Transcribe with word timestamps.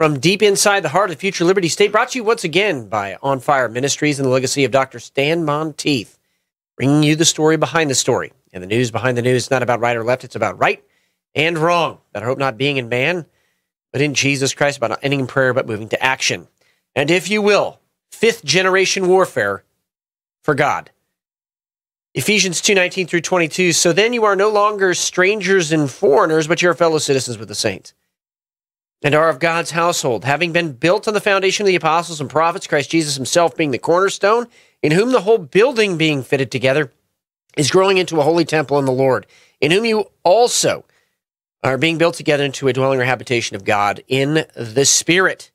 from 0.00 0.18
deep 0.18 0.40
inside 0.40 0.80
the 0.80 0.88
heart 0.88 1.10
of 1.10 1.18
future 1.18 1.44
Liberty 1.44 1.68
State, 1.68 1.92
brought 1.92 2.08
to 2.08 2.18
you 2.18 2.24
once 2.24 2.42
again 2.42 2.88
by 2.88 3.18
On 3.22 3.38
Fire 3.38 3.68
Ministries 3.68 4.18
and 4.18 4.24
the 4.24 4.32
legacy 4.32 4.64
of 4.64 4.70
Dr. 4.70 4.98
Stan 4.98 5.44
Monteith, 5.44 6.18
bringing 6.74 7.02
you 7.02 7.16
the 7.16 7.26
story 7.26 7.58
behind 7.58 7.90
the 7.90 7.94
story. 7.94 8.32
And 8.54 8.62
the 8.62 8.66
news 8.66 8.90
behind 8.90 9.18
the 9.18 9.22
news 9.22 9.42
is 9.42 9.50
not 9.50 9.62
about 9.62 9.80
right 9.80 9.94
or 9.94 10.02
left, 10.02 10.24
it's 10.24 10.36
about 10.36 10.58
right 10.58 10.82
and 11.34 11.58
wrong. 11.58 11.98
That 12.14 12.22
I 12.22 12.26
hope 12.26 12.38
not 12.38 12.56
being 12.56 12.78
in 12.78 12.88
man, 12.88 13.26
but 13.92 14.00
in 14.00 14.14
Jesus 14.14 14.54
Christ, 14.54 14.78
about 14.78 14.88
not 14.88 15.00
ending 15.02 15.20
in 15.20 15.26
prayer, 15.26 15.52
but 15.52 15.66
moving 15.66 15.90
to 15.90 16.02
action. 16.02 16.48
And 16.96 17.10
if 17.10 17.28
you 17.28 17.42
will, 17.42 17.78
fifth 18.10 18.42
generation 18.42 19.06
warfare 19.06 19.64
for 20.42 20.54
God. 20.54 20.90
Ephesians 22.14 22.62
2 22.62 22.74
19 22.74 23.06
through 23.06 23.20
22. 23.20 23.72
So 23.72 23.92
then 23.92 24.14
you 24.14 24.24
are 24.24 24.34
no 24.34 24.48
longer 24.48 24.94
strangers 24.94 25.72
and 25.72 25.90
foreigners, 25.90 26.46
but 26.46 26.62
you're 26.62 26.72
fellow 26.72 26.96
citizens 26.96 27.36
with 27.36 27.48
the 27.48 27.54
saints 27.54 27.92
and 29.02 29.14
are 29.14 29.28
of 29.28 29.38
God's 29.38 29.70
household, 29.70 30.24
having 30.24 30.52
been 30.52 30.72
built 30.72 31.08
on 31.08 31.14
the 31.14 31.20
foundation 31.20 31.64
of 31.64 31.68
the 31.68 31.76
apostles 31.76 32.20
and 32.20 32.28
prophets, 32.28 32.66
Christ 32.66 32.90
Jesus 32.90 33.16
himself 33.16 33.56
being 33.56 33.70
the 33.70 33.78
cornerstone, 33.78 34.46
in 34.82 34.92
whom 34.92 35.12
the 35.12 35.22
whole 35.22 35.38
building 35.38 35.96
being 35.96 36.22
fitted 36.22 36.50
together 36.50 36.92
is 37.56 37.70
growing 37.70 37.96
into 37.96 38.20
a 38.20 38.24
holy 38.24 38.44
temple 38.44 38.78
in 38.78 38.84
the 38.84 38.92
Lord, 38.92 39.26
in 39.60 39.70
whom 39.70 39.84
you 39.84 40.10
also 40.22 40.84
are 41.62 41.78
being 41.78 41.98
built 41.98 42.14
together 42.14 42.44
into 42.44 42.68
a 42.68 42.72
dwelling 42.72 43.00
or 43.00 43.04
habitation 43.04 43.56
of 43.56 43.64
God 43.64 44.02
in 44.08 44.46
the 44.56 44.84
Spirit. 44.84 45.50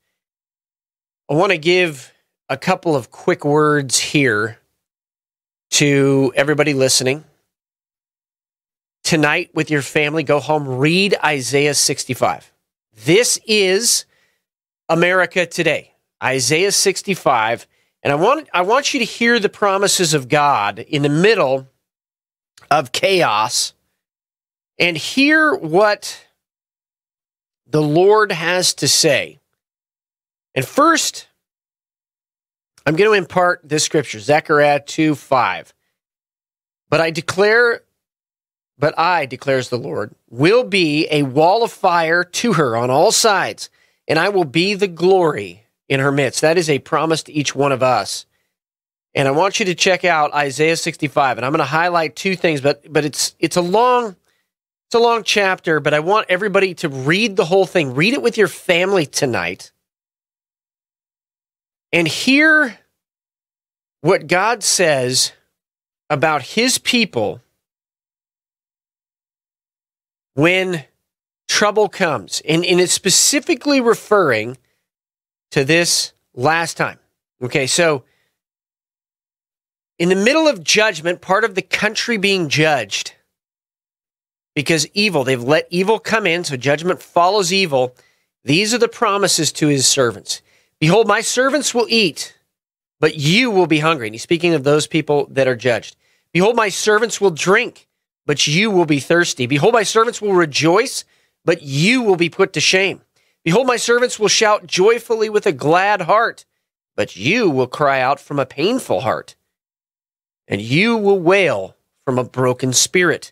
I 1.29 1.33
want 1.33 1.51
to 1.51 1.57
give 1.57 2.13
a 2.49 2.57
couple 2.57 2.95
of 2.95 3.09
quick 3.09 3.43
words 3.43 3.99
here 3.99 4.59
to 5.71 6.31
everybody 6.35 6.73
listening. 6.73 7.23
Tonight, 9.03 9.51
with 9.53 9.71
your 9.71 9.81
family, 9.81 10.23
go 10.23 10.39
home, 10.39 10.67
read 10.67 11.15
Isaiah 11.23 11.73
65. 11.73 12.51
This 13.03 13.39
is 13.45 14.05
America 14.87 15.45
today, 15.45 15.95
Isaiah 16.23 16.71
65. 16.71 17.67
And 18.01 18.13
I 18.13 18.15
want, 18.15 18.47
I 18.53 18.61
want 18.61 18.93
you 18.93 18.99
to 18.99 19.05
hear 19.05 19.37
the 19.37 19.49
promises 19.49 20.13
of 20.13 20.29
God 20.29 20.79
in 20.79 21.01
the 21.01 21.09
middle 21.09 21.67
of 22.71 22.93
chaos 22.93 23.73
and 24.79 24.95
hear 24.95 25.53
what 25.53 26.25
the 27.67 27.81
Lord 27.81 28.31
has 28.31 28.73
to 28.75 28.87
say. 28.87 29.39
And 30.53 30.65
first, 30.65 31.27
I'm 32.85 32.95
going 32.95 33.09
to 33.09 33.17
impart 33.17 33.61
this 33.63 33.83
scripture, 33.83 34.19
Zechariah 34.19 34.79
2 34.79 35.15
5. 35.15 35.73
But 36.89 37.01
I 37.01 37.11
declare 37.11 37.81
but 38.77 38.97
I, 38.99 39.25
declares 39.25 39.69
the 39.69 39.77
Lord, 39.77 40.13
will 40.29 40.63
be 40.63 41.07
a 41.09 41.23
wall 41.23 41.63
of 41.63 41.71
fire 41.71 42.23
to 42.23 42.53
her 42.53 42.75
on 42.75 42.89
all 42.89 43.11
sides, 43.11 43.69
and 44.07 44.19
I 44.19 44.29
will 44.29 44.45
be 44.45 44.73
the 44.73 44.87
glory 44.87 45.65
in 45.87 45.99
her 45.99 46.11
midst. 46.11 46.41
That 46.41 46.57
is 46.57 46.69
a 46.69 46.79
promise 46.79 47.23
to 47.23 47.33
each 47.33 47.55
one 47.55 47.71
of 47.71 47.83
us. 47.83 48.25
And 49.13 49.27
I 49.27 49.31
want 49.31 49.59
you 49.59 49.65
to 49.67 49.75
check 49.75 50.03
out 50.03 50.33
Isaiah 50.33 50.75
65, 50.75 51.37
and 51.37 51.45
I'm 51.45 51.53
going 51.53 51.59
to 51.59 51.65
highlight 51.65 52.15
two 52.15 52.35
things, 52.35 52.59
but 52.59 52.91
but 52.91 53.05
it's 53.05 53.33
it's 53.39 53.55
a 53.55 53.61
long 53.61 54.15
it's 54.87 54.95
a 54.95 54.99
long 54.99 55.23
chapter, 55.23 55.79
but 55.79 55.93
I 55.93 55.99
want 55.99 56.27
everybody 56.29 56.73
to 56.75 56.89
read 56.89 57.37
the 57.37 57.45
whole 57.45 57.65
thing. 57.65 57.95
Read 57.95 58.13
it 58.13 58.21
with 58.21 58.37
your 58.37 58.47
family 58.47 59.05
tonight. 59.05 59.71
And 61.91 62.07
hear 62.07 62.77
what 64.01 64.27
God 64.27 64.63
says 64.63 65.31
about 66.09 66.41
his 66.41 66.77
people 66.77 67.41
when 70.35 70.85
trouble 71.47 71.89
comes. 71.89 72.41
And, 72.47 72.63
and 72.63 72.79
it's 72.79 72.93
specifically 72.93 73.81
referring 73.81 74.57
to 75.51 75.65
this 75.65 76.13
last 76.33 76.77
time. 76.77 76.99
Okay, 77.41 77.67
so 77.67 78.03
in 79.97 80.09
the 80.09 80.15
middle 80.15 80.47
of 80.47 80.63
judgment, 80.63 81.21
part 81.21 81.43
of 81.43 81.55
the 81.55 81.61
country 81.61 82.17
being 82.17 82.49
judged 82.49 83.13
because 84.53 84.87
evil, 84.93 85.23
they've 85.23 85.41
let 85.41 85.67
evil 85.69 85.99
come 85.99 86.25
in, 86.25 86.43
so 86.43 86.55
judgment 86.55 87.01
follows 87.01 87.51
evil. 87.51 87.95
These 88.43 88.73
are 88.73 88.77
the 88.77 88.87
promises 88.87 89.51
to 89.53 89.67
his 89.67 89.85
servants. 89.85 90.41
Behold, 90.79 91.07
my 91.07 91.21
servants 91.21 91.73
will 91.73 91.87
eat, 91.89 92.37
but 92.99 93.15
you 93.15 93.51
will 93.51 93.67
be 93.67 93.79
hungry. 93.79 94.07
And 94.07 94.13
he's 94.13 94.23
speaking 94.23 94.53
of 94.53 94.63
those 94.63 94.87
people 94.87 95.27
that 95.31 95.47
are 95.47 95.55
judged. 95.55 95.97
Behold, 96.31 96.55
my 96.55 96.69
servants 96.69 97.19
will 97.19 97.31
drink, 97.31 97.84
but 98.25 98.47
you 98.47 98.71
will 98.71 98.85
be 98.85 98.99
thirsty. 98.99 99.45
Behold, 99.45 99.73
my 99.73 99.83
servants 99.83 100.21
will 100.21 100.33
rejoice, 100.33 101.05
but 101.43 101.61
you 101.61 102.01
will 102.01 102.15
be 102.15 102.29
put 102.29 102.53
to 102.53 102.59
shame. 102.59 103.01
Behold, 103.43 103.67
my 103.67 103.77
servants 103.77 104.19
will 104.19 104.27
shout 104.27 104.65
joyfully 104.65 105.29
with 105.29 105.45
a 105.45 105.51
glad 105.51 106.01
heart, 106.01 106.45
but 106.95 107.15
you 107.15 107.49
will 107.49 107.67
cry 107.67 107.99
out 108.01 108.19
from 108.19 108.39
a 108.39 108.45
painful 108.45 109.01
heart, 109.01 109.35
and 110.47 110.61
you 110.61 110.97
will 110.97 111.19
wail 111.19 111.75
from 112.03 112.17
a 112.17 112.23
broken 112.23 112.73
spirit. 112.73 113.31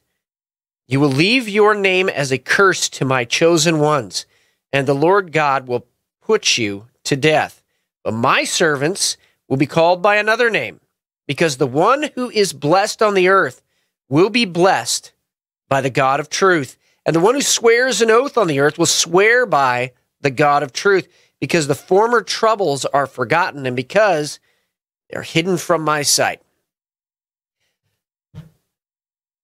You 0.88 1.00
will 1.00 1.10
leave 1.10 1.50
your 1.50 1.74
name 1.74 2.10
as 2.10 2.32
a 2.32 2.38
curse 2.38 2.90
to 2.90 3.06
my 3.06 3.26
chosen 3.26 3.80
ones, 3.80 4.26
and 4.72 4.88
the 4.88 4.94
Lord 4.94 5.32
God 5.32 5.68
will 5.68 5.88
put 6.22 6.58
you 6.58 6.88
to 7.06 7.16
death. 7.16 7.64
But 8.04 8.14
my 8.14 8.44
servants 8.44 9.18
will 9.48 9.58
be 9.58 9.66
called 9.66 10.02
by 10.02 10.18
another 10.18 10.50
name, 10.50 10.82
because 11.26 11.58
the 11.58 11.68
one 11.68 12.12
who 12.16 12.30
is 12.30 12.54
blessed 12.54 13.02
on 13.02 13.14
the 13.14 13.30
earth 13.30 13.64
will 14.14 14.30
be 14.30 14.46
blessed 14.46 15.12
by 15.68 15.82
the 15.82 15.90
God 15.90 16.20
of 16.20 16.30
truth. 16.30 16.78
And 17.04 17.16
the 17.16 17.20
one 17.20 17.34
who 17.34 17.42
swears 17.42 18.00
an 18.00 18.12
oath 18.12 18.38
on 18.38 18.46
the 18.46 18.60
earth 18.60 18.78
will 18.78 18.86
swear 18.86 19.48
by 19.48 19.92
the 20.22 20.30
God 20.30 20.62
of 20.62 20.72
truth, 20.72 21.08
because 21.40 21.66
the 21.66 21.74
former 21.74 22.22
troubles 22.22 22.86
are 22.86 23.08
forgotten 23.08 23.66
and 23.66 23.76
because 23.76 24.40
they're 25.10 25.24
hidden 25.24 25.58
from 25.58 25.82
my 25.82 26.04
sight. 26.04 26.44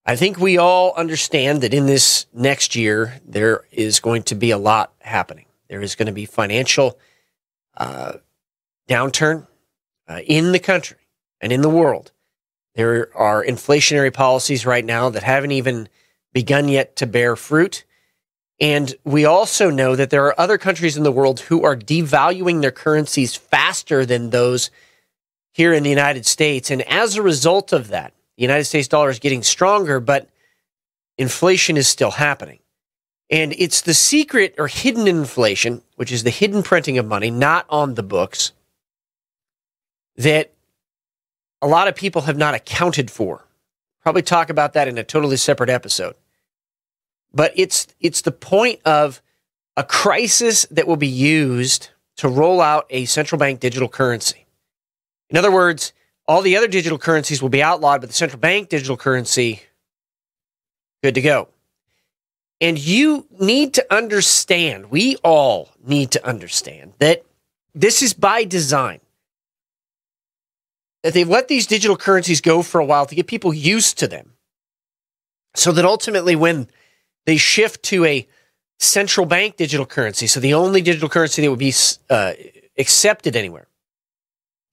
I 0.05 0.15
think 0.15 0.37
we 0.37 0.59
all 0.59 0.93
understand 0.93 1.61
that 1.61 1.73
in 1.73 1.87
this 1.87 2.27
next 2.31 2.75
year, 2.75 3.19
there 3.25 3.65
is 3.71 3.99
going 3.99 4.21
to 4.23 4.35
be 4.35 4.51
a 4.51 4.57
lot 4.59 4.93
happening. 4.99 5.45
There 5.67 5.81
is 5.81 5.95
going 5.95 6.05
to 6.05 6.11
be 6.11 6.25
financial 6.25 6.99
uh, 7.75 8.13
downturn 8.87 9.47
uh, 10.07 10.19
in 10.27 10.51
the 10.51 10.59
country 10.59 10.97
and 11.41 11.51
in 11.51 11.61
the 11.61 11.69
world. 11.69 12.11
There 12.75 13.09
are 13.15 13.43
inflationary 13.43 14.13
policies 14.13 14.65
right 14.65 14.85
now 14.85 15.09
that 15.09 15.23
haven't 15.23 15.51
even 15.51 15.89
begun 16.33 16.67
yet 16.67 16.95
to 16.97 17.07
bear 17.07 17.35
fruit. 17.35 17.85
And 18.61 18.93
we 19.03 19.25
also 19.25 19.69
know 19.69 19.95
that 19.95 20.09
there 20.09 20.25
are 20.25 20.39
other 20.39 20.57
countries 20.57 20.97
in 20.97 21.03
the 21.03 21.11
world 21.11 21.39
who 21.41 21.63
are 21.63 21.75
devaluing 21.75 22.61
their 22.61 22.71
currencies 22.71 23.35
faster 23.35 24.05
than 24.05 24.29
those 24.29 24.69
here 25.53 25.73
in 25.73 25.83
the 25.83 25.89
United 25.89 26.25
States. 26.25 26.69
And 26.69 26.81
as 26.83 27.15
a 27.15 27.21
result 27.21 27.73
of 27.73 27.87
that, 27.89 28.13
the 28.37 28.43
United 28.43 28.65
States 28.65 28.87
dollar 28.87 29.09
is 29.09 29.19
getting 29.19 29.43
stronger, 29.43 29.99
but 29.99 30.29
inflation 31.17 31.77
is 31.77 31.87
still 31.87 32.11
happening. 32.11 32.59
And 33.29 33.53
it's 33.57 33.81
the 33.81 33.93
secret 33.93 34.55
or 34.57 34.67
hidden 34.67 35.07
inflation, 35.07 35.81
which 35.95 36.11
is 36.11 36.23
the 36.23 36.29
hidden 36.29 36.63
printing 36.63 36.97
of 36.97 37.05
money, 37.05 37.29
not 37.29 37.65
on 37.69 37.93
the 37.93 38.03
books, 38.03 38.53
that 40.15 40.53
a 41.61 41.67
lot 41.67 41.87
of 41.87 41.95
people 41.95 42.23
have 42.23 42.37
not 42.37 42.55
accounted 42.55 43.11
for. 43.11 43.45
Probably 44.01 44.21
talk 44.21 44.49
about 44.49 44.73
that 44.73 44.87
in 44.87 44.97
a 44.97 45.03
totally 45.03 45.37
separate 45.37 45.69
episode. 45.69 46.15
But 47.33 47.53
it's 47.55 47.87
it's 47.99 48.21
the 48.21 48.31
point 48.31 48.79
of 48.85 49.21
a 49.77 49.83
crisis 49.83 50.65
that 50.71 50.87
will 50.87 50.97
be 50.97 51.07
used 51.07 51.89
to 52.17 52.27
roll 52.27 52.59
out 52.59 52.85
a 52.89 53.05
central 53.05 53.39
bank 53.39 53.59
digital 53.59 53.87
currency. 53.87 54.45
In 55.29 55.37
other 55.37 55.51
words, 55.51 55.93
all 56.27 56.41
the 56.41 56.57
other 56.57 56.67
digital 56.67 56.97
currencies 56.97 57.41
will 57.41 57.49
be 57.49 57.63
outlawed, 57.63 58.01
but 58.01 58.09
the 58.09 58.15
central 58.15 58.39
bank 58.39 58.69
digital 58.69 58.97
currency, 58.97 59.61
good 61.03 61.15
to 61.15 61.21
go. 61.21 61.49
And 62.61 62.77
you 62.77 63.25
need 63.39 63.73
to 63.75 63.93
understand, 63.93 64.91
we 64.91 65.15
all 65.23 65.69
need 65.85 66.11
to 66.11 66.27
understand 66.27 66.93
that 66.99 67.23
this 67.73 68.01
is 68.01 68.13
by 68.13 68.43
design 68.43 68.99
that 71.03 71.13
they've 71.13 71.27
let 71.27 71.47
these 71.47 71.67
digital 71.67 71.97
currencies 71.97 72.41
go 72.41 72.61
for 72.61 72.79
a 72.79 72.85
while 72.85 73.05
to 73.05 73.15
get 73.15 73.27
people 73.27 73.53
used 73.53 73.97
to 73.99 74.07
them. 74.07 74.33
So 75.55 75.71
that 75.71 75.85
ultimately, 75.85 76.35
when 76.35 76.67
they 77.25 77.37
shift 77.37 77.83
to 77.83 78.05
a 78.05 78.27
central 78.79 79.25
bank 79.25 79.57
digital 79.57 79.85
currency, 79.85 80.27
so 80.27 80.39
the 80.39 80.53
only 80.53 80.81
digital 80.81 81.09
currency 81.09 81.41
that 81.41 81.49
would 81.49 81.59
be 81.59 81.73
uh, 82.09 82.33
accepted 82.77 83.35
anywhere, 83.35 83.67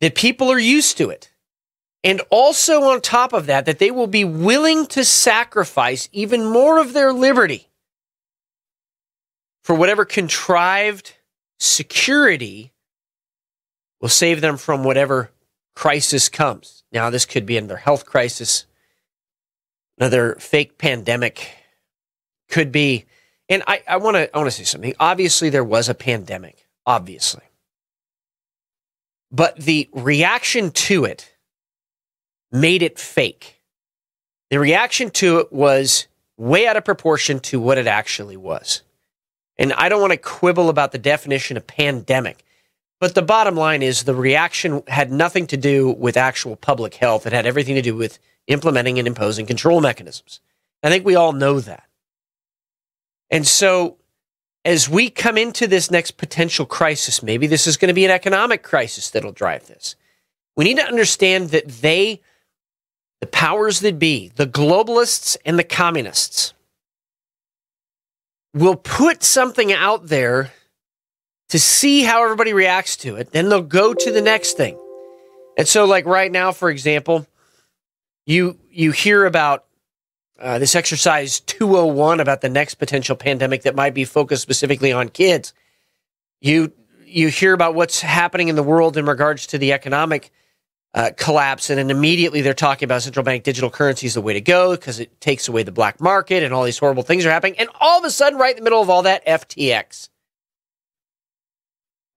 that 0.00 0.14
people 0.14 0.50
are 0.50 0.58
used 0.58 0.98
to 0.98 1.10
it. 1.10 1.30
And 2.04 2.20
also, 2.30 2.82
on 2.84 3.00
top 3.00 3.32
of 3.32 3.46
that, 3.46 3.64
that 3.66 3.78
they 3.78 3.90
will 3.90 4.06
be 4.06 4.24
willing 4.24 4.86
to 4.88 5.04
sacrifice 5.04 6.08
even 6.12 6.44
more 6.44 6.78
of 6.78 6.92
their 6.92 7.12
liberty 7.12 7.68
for 9.64 9.74
whatever 9.74 10.04
contrived 10.04 11.14
security 11.58 12.72
will 14.00 14.08
save 14.08 14.40
them 14.40 14.56
from 14.56 14.84
whatever 14.84 15.32
crisis 15.76 16.28
comes. 16.28 16.82
Now, 16.90 17.10
this 17.10 17.24
could 17.24 17.46
be 17.46 17.56
another 17.56 17.76
health 17.76 18.04
crisis, 18.04 18.66
another 19.98 20.34
fake 20.40 20.78
pandemic, 20.78 21.52
could 22.48 22.72
be. 22.72 23.04
And 23.48 23.62
I, 23.68 23.82
I 23.86 23.98
want 23.98 24.16
to 24.16 24.34
I 24.34 24.38
want 24.38 24.48
to 24.48 24.56
say 24.56 24.64
something. 24.64 24.94
Obviously, 24.98 25.50
there 25.50 25.62
was 25.62 25.88
a 25.88 25.94
pandemic. 25.94 26.66
obviously. 26.86 27.42
But 29.30 29.56
the 29.56 29.88
reaction 29.92 30.70
to 30.70 31.04
it 31.04 31.34
made 32.52 32.82
it 32.82 32.98
fake. 32.98 33.60
The 34.50 34.60
reaction 34.60 35.10
to 35.10 35.40
it 35.40 35.52
was 35.52 36.06
way 36.36 36.66
out 36.66 36.76
of 36.76 36.84
proportion 36.84 37.40
to 37.40 37.60
what 37.60 37.76
it 37.76 37.88
actually 37.88 38.36
was. 38.36 38.82
And 39.58 39.72
I 39.72 39.88
don't 39.88 40.00
want 40.00 40.12
to 40.12 40.16
quibble 40.18 40.68
about 40.68 40.92
the 40.92 40.98
definition 40.98 41.56
of 41.56 41.66
pandemic, 41.66 42.44
but 43.00 43.14
the 43.14 43.22
bottom 43.22 43.56
line 43.56 43.82
is 43.82 44.04
the 44.04 44.14
reaction 44.14 44.82
had 44.88 45.12
nothing 45.12 45.46
to 45.48 45.56
do 45.56 45.90
with 45.90 46.16
actual 46.16 46.56
public 46.56 46.94
health. 46.94 47.26
It 47.26 47.32
had 47.32 47.46
everything 47.46 47.74
to 47.74 47.82
do 47.82 47.94
with 47.94 48.18
implementing 48.46 48.98
and 48.98 49.06
imposing 49.06 49.46
control 49.46 49.80
mechanisms. 49.80 50.40
I 50.82 50.88
think 50.88 51.04
we 51.04 51.14
all 51.14 51.32
know 51.32 51.60
that. 51.60 51.84
And 53.30 53.46
so, 53.46 53.96
as 54.64 54.88
we 54.88 55.10
come 55.10 55.36
into 55.36 55.66
this 55.66 55.90
next 55.90 56.12
potential 56.12 56.64
crisis, 56.64 57.22
maybe 57.22 57.46
this 57.46 57.66
is 57.66 57.76
going 57.76 57.88
to 57.88 57.94
be 57.94 58.04
an 58.04 58.10
economic 58.10 58.62
crisis 58.62 59.10
that'll 59.10 59.32
drive 59.32 59.66
this. 59.66 59.96
We 60.56 60.64
need 60.64 60.78
to 60.78 60.86
understand 60.86 61.50
that 61.50 61.68
they, 61.68 62.22
the 63.20 63.26
powers 63.26 63.80
that 63.80 63.98
be, 63.98 64.32
the 64.36 64.46
globalists 64.46 65.36
and 65.44 65.58
the 65.58 65.64
communists, 65.64 66.54
will 68.54 68.76
put 68.76 69.22
something 69.22 69.72
out 69.72 70.06
there 70.06 70.52
to 71.48 71.58
see 71.58 72.02
how 72.02 72.24
everybody 72.24 72.52
reacts 72.52 72.96
to 72.98 73.16
it. 73.16 73.32
Then 73.32 73.48
they'll 73.48 73.62
go 73.62 73.94
to 73.94 74.12
the 74.12 74.22
next 74.22 74.56
thing. 74.56 74.78
And 75.56 75.66
so, 75.66 75.84
like 75.84 76.06
right 76.06 76.30
now, 76.30 76.52
for 76.52 76.68
example, 76.70 77.26
you 78.26 78.58
you 78.70 78.92
hear 78.92 79.24
about 79.24 79.64
uh, 80.38 80.58
this 80.58 80.74
exercise 80.74 81.40
201 81.40 82.20
about 82.20 82.40
the 82.42 82.48
next 82.48 82.74
potential 82.74 83.16
pandemic 83.16 83.62
that 83.62 83.74
might 83.74 83.94
be 83.94 84.04
focused 84.04 84.42
specifically 84.42 84.92
on 84.92 85.08
kids. 85.08 85.54
You 86.40 86.72
you 87.04 87.28
hear 87.28 87.54
about 87.54 87.74
what's 87.74 88.00
happening 88.00 88.48
in 88.48 88.56
the 88.56 88.62
world 88.62 88.96
in 88.96 89.06
regards 89.06 89.46
to 89.48 89.58
the 89.58 89.72
economic 89.72 90.30
uh, 90.92 91.10
collapse, 91.16 91.70
and 91.70 91.78
then 91.78 91.90
immediately 91.90 92.42
they're 92.42 92.54
talking 92.54 92.86
about 92.86 93.02
central 93.02 93.24
bank 93.24 93.44
digital 93.44 93.70
currency 93.70 94.06
is 94.06 94.14
the 94.14 94.20
way 94.20 94.34
to 94.34 94.40
go 94.40 94.72
because 94.72 94.98
it 94.98 95.20
takes 95.20 95.48
away 95.48 95.62
the 95.62 95.72
black 95.72 96.00
market 96.00 96.42
and 96.42 96.52
all 96.52 96.64
these 96.64 96.78
horrible 96.78 97.02
things 97.02 97.24
are 97.24 97.30
happening. 97.30 97.58
And 97.58 97.68
all 97.80 97.98
of 97.98 98.04
a 98.04 98.10
sudden, 98.10 98.38
right 98.38 98.54
in 98.54 98.56
the 98.56 98.64
middle 98.64 98.82
of 98.82 98.90
all 98.90 99.02
that, 99.02 99.24
FTX. 99.26 100.08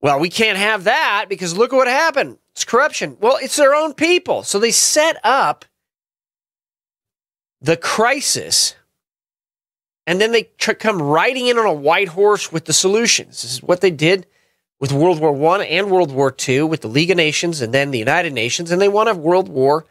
Well, 0.02 0.20
we 0.20 0.30
can't 0.30 0.58
have 0.58 0.86
that 0.86 1.26
because 1.28 1.58
look 1.58 1.74
at 1.74 1.76
what 1.76 1.88
happened. 1.88 2.38
It's 2.52 2.64
corruption. 2.64 3.18
Well, 3.20 3.38
it's 3.42 3.58
their 3.58 3.76
own 3.76 3.94
people. 3.94 4.44
So 4.44 4.60
they 4.60 4.72
set 4.72 5.18
up 5.24 5.66
the 7.62 7.78
crisis 7.78 8.76
and 10.08 10.20
then 10.20 10.32
they 10.32 10.44
tr- 10.58 10.72
come 10.72 11.02
riding 11.02 11.48
in 11.48 11.58
on 11.58 11.66
a 11.66 11.74
white 11.74 12.08
horse 12.10 12.52
with 12.52 12.66
the 12.66 12.74
solutions. 12.74 13.42
This 13.42 13.54
is 13.54 13.64
what 13.64 13.82
they 13.82 13.92
did 13.92 14.26
with 14.80 14.92
World 14.94 15.20
War 15.20 15.34
One 15.34 15.62
and 15.62 15.92
World 15.92 16.12
War 16.12 16.32
Two 16.32 16.66
with 16.66 16.82
the 16.82 16.88
League 16.88 17.12
of 17.12 17.18
Nations 17.18 17.62
and 17.62 17.74
then 17.74 17.92
the 17.92 18.00
United 18.00 18.34
Nations, 18.34 18.72
and 18.72 18.82
they 18.82 18.88
want 18.88 19.10
a 19.10 19.14
World 19.14 19.50
War 19.50 19.86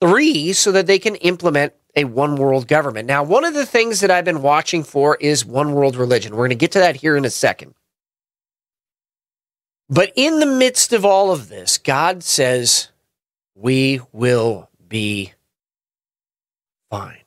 Three 0.00 0.52
so 0.52 0.72
that 0.72 0.86
they 0.86 0.98
can 0.98 1.14
implement 1.16 1.72
a 1.94 2.04
one 2.04 2.34
world 2.36 2.66
government. 2.66 3.06
Now, 3.06 3.22
one 3.22 3.44
of 3.44 3.54
the 3.54 3.64
things 3.64 4.00
that 4.00 4.10
I've 4.10 4.24
been 4.24 4.42
watching 4.42 4.82
for 4.82 5.16
is 5.20 5.44
one 5.44 5.72
world 5.72 5.94
religion. 5.94 6.32
We're 6.32 6.48
going 6.48 6.50
to 6.50 6.56
get 6.56 6.72
to 6.72 6.80
that 6.80 6.96
here 6.96 7.16
in 7.16 7.24
a 7.24 7.30
second. 7.30 7.74
But 9.88 10.12
in 10.16 10.40
the 10.40 10.46
midst 10.46 10.92
of 10.92 11.04
all 11.04 11.30
of 11.30 11.48
this, 11.48 11.78
God 11.78 12.22
says, 12.22 12.88
We 13.54 14.00
will 14.12 14.70
be 14.88 15.34
fine. 16.90 17.22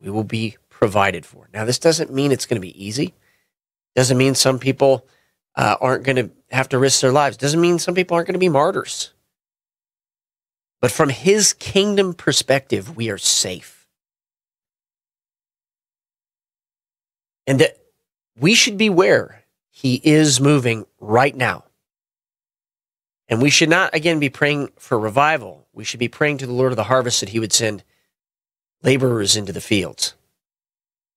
We 0.00 0.10
will 0.10 0.24
be 0.24 0.56
provided 0.70 1.26
for. 1.26 1.48
Now, 1.52 1.64
this 1.64 1.78
doesn't 1.78 2.12
mean 2.12 2.32
it's 2.32 2.46
going 2.46 2.60
to 2.60 2.66
be 2.66 2.84
easy. 2.84 3.14
Doesn't 3.94 4.16
mean 4.16 4.34
some 4.34 4.58
people 4.58 5.06
uh, 5.56 5.76
aren't 5.80 6.04
going 6.04 6.16
to 6.16 6.30
have 6.50 6.68
to 6.70 6.78
risk 6.78 7.00
their 7.00 7.12
lives. 7.12 7.36
Doesn't 7.36 7.60
mean 7.60 7.78
some 7.78 7.94
people 7.94 8.14
aren't 8.14 8.28
going 8.28 8.34
to 8.34 8.38
be 8.38 8.48
martyrs. 8.48 9.12
But 10.80 10.92
from 10.92 11.08
his 11.08 11.52
kingdom 11.52 12.14
perspective, 12.14 12.96
we 12.96 13.10
are 13.10 13.18
safe. 13.18 13.86
And 17.46 17.58
that 17.58 17.78
we 18.38 18.54
should 18.54 18.78
beware 18.78 19.44
he 19.70 20.00
is 20.04 20.40
moving 20.40 20.86
right 21.00 21.34
now. 21.34 21.64
And 23.28 23.42
we 23.42 23.50
should 23.50 23.68
not, 23.68 23.94
again, 23.94 24.18
be 24.18 24.30
praying 24.30 24.70
for 24.78 24.98
revival. 24.98 25.66
We 25.72 25.84
should 25.84 26.00
be 26.00 26.08
praying 26.08 26.38
to 26.38 26.46
the 26.46 26.52
Lord 26.52 26.72
of 26.72 26.76
the 26.76 26.84
harvest 26.84 27.20
that 27.20 27.28
he 27.30 27.40
would 27.40 27.52
send 27.52 27.84
laborers 28.82 29.36
into 29.36 29.52
the 29.52 29.60
fields. 29.60 30.14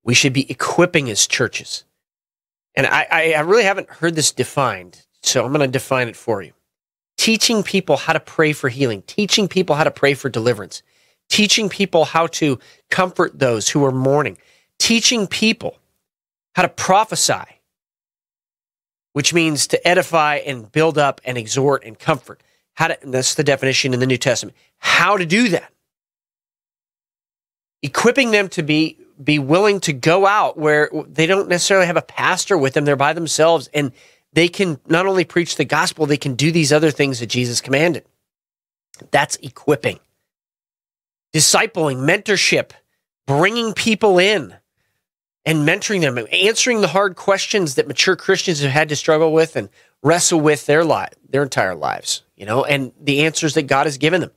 We 0.03 0.13
should 0.13 0.33
be 0.33 0.49
equipping 0.51 1.05
his 1.05 1.27
churches. 1.27 1.85
And 2.75 2.87
I, 2.87 3.33
I 3.35 3.39
really 3.41 3.63
haven't 3.63 3.89
heard 3.89 4.15
this 4.15 4.31
defined, 4.31 5.05
so 5.23 5.45
I'm 5.45 5.53
going 5.53 5.61
to 5.61 5.71
define 5.71 6.07
it 6.07 6.15
for 6.15 6.41
you. 6.41 6.53
Teaching 7.17 7.63
people 7.63 7.97
how 7.97 8.13
to 8.13 8.19
pray 8.19 8.53
for 8.53 8.69
healing, 8.69 9.03
teaching 9.03 9.47
people 9.47 9.75
how 9.75 9.83
to 9.83 9.91
pray 9.91 10.13
for 10.13 10.29
deliverance, 10.29 10.81
teaching 11.29 11.69
people 11.69 12.05
how 12.05 12.27
to 12.27 12.59
comfort 12.89 13.37
those 13.37 13.69
who 13.69 13.85
are 13.85 13.91
mourning, 13.91 14.37
teaching 14.79 15.27
people 15.27 15.77
how 16.55 16.63
to 16.63 16.69
prophesy, 16.69 17.60
which 19.13 19.33
means 19.33 19.67
to 19.67 19.87
edify 19.87 20.35
and 20.37 20.71
build 20.71 20.97
up 20.97 21.21
and 21.25 21.37
exhort 21.37 21.83
and 21.83 21.97
comfort. 21.97 22.41
How 22.73 22.87
to, 22.87 22.97
that's 23.03 23.35
the 23.35 23.43
definition 23.43 23.93
in 23.93 23.99
the 23.99 24.07
New 24.07 24.17
Testament. 24.17 24.55
How 24.79 25.17
to 25.17 25.25
do 25.25 25.49
that. 25.49 25.71
Equipping 27.81 28.31
them 28.31 28.47
to 28.49 28.63
be 28.63 28.97
be 29.21 29.37
willing 29.37 29.79
to 29.79 29.93
go 29.93 30.25
out 30.25 30.57
where 30.57 30.89
they 31.07 31.27
don't 31.27 31.47
necessarily 31.47 31.85
have 31.85 31.97
a 31.97 32.01
pastor 32.01 32.57
with 32.57 32.73
them. 32.73 32.85
They're 32.85 32.95
by 32.95 33.13
themselves 33.13 33.69
and 33.73 33.91
they 34.33 34.47
can 34.47 34.79
not 34.87 35.05
only 35.05 35.25
preach 35.25 35.57
the 35.57 35.65
gospel, 35.65 36.05
they 36.05 36.17
can 36.17 36.35
do 36.35 36.51
these 36.51 36.73
other 36.73 36.89
things 36.89 37.19
that 37.19 37.27
Jesus 37.27 37.61
commanded. 37.61 38.05
That's 39.11 39.35
equipping. 39.37 39.99
Discipling, 41.33 41.97
mentorship, 41.97 42.71
bringing 43.27 43.73
people 43.73 44.19
in 44.19 44.55
and 45.45 45.67
mentoring 45.67 46.01
them, 46.01 46.23
answering 46.31 46.81
the 46.81 46.87
hard 46.87 47.15
questions 47.15 47.75
that 47.75 47.87
mature 47.87 48.15
Christians 48.15 48.61
have 48.61 48.71
had 48.71 48.89
to 48.89 48.95
struggle 48.95 49.33
with 49.33 49.55
and 49.55 49.69
wrestle 50.03 50.39
with 50.39 50.65
their 50.65 50.83
life, 50.83 51.13
their 51.29 51.43
entire 51.43 51.75
lives, 51.75 52.23
you 52.35 52.45
know, 52.45 52.63
and 52.63 52.91
the 52.99 53.25
answers 53.25 53.53
that 53.55 53.63
God 53.63 53.85
has 53.85 53.97
given 53.97 54.21
them. 54.21 54.31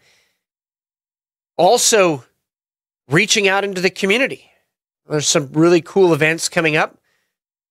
Also, 1.56 2.25
reaching 3.09 3.49
out 3.49 3.65
into 3.65 3.81
the 3.81 3.91
community. 3.91 4.51
There's 5.09 5.29
some 5.29 5.53
really 5.53 5.83
cool 5.83 6.15
events 6.15 6.49
coming 6.49 6.77
up, 6.77 6.99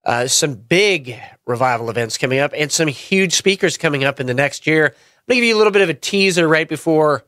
uh, 0.06 0.28
some 0.28 0.54
big 0.56 1.20
revival 1.46 1.90
events 1.90 2.18
coming 2.18 2.40
up, 2.40 2.52
and 2.56 2.72
some 2.72 2.88
huge 2.88 3.34
speakers 3.34 3.78
coming 3.78 4.04
up 4.04 4.20
in 4.20 4.28
the 4.28 4.34
next 4.34 4.68
year. 4.68 4.88
I'm 4.88 4.94
to 5.30 5.36
give 5.36 5.44
you 5.44 5.56
a 5.56 5.58
little 5.58 5.72
bit 5.72 5.82
of 5.82 5.90
a 5.90 5.94
teaser 5.94 6.48
right 6.48 6.70
before 6.70 7.24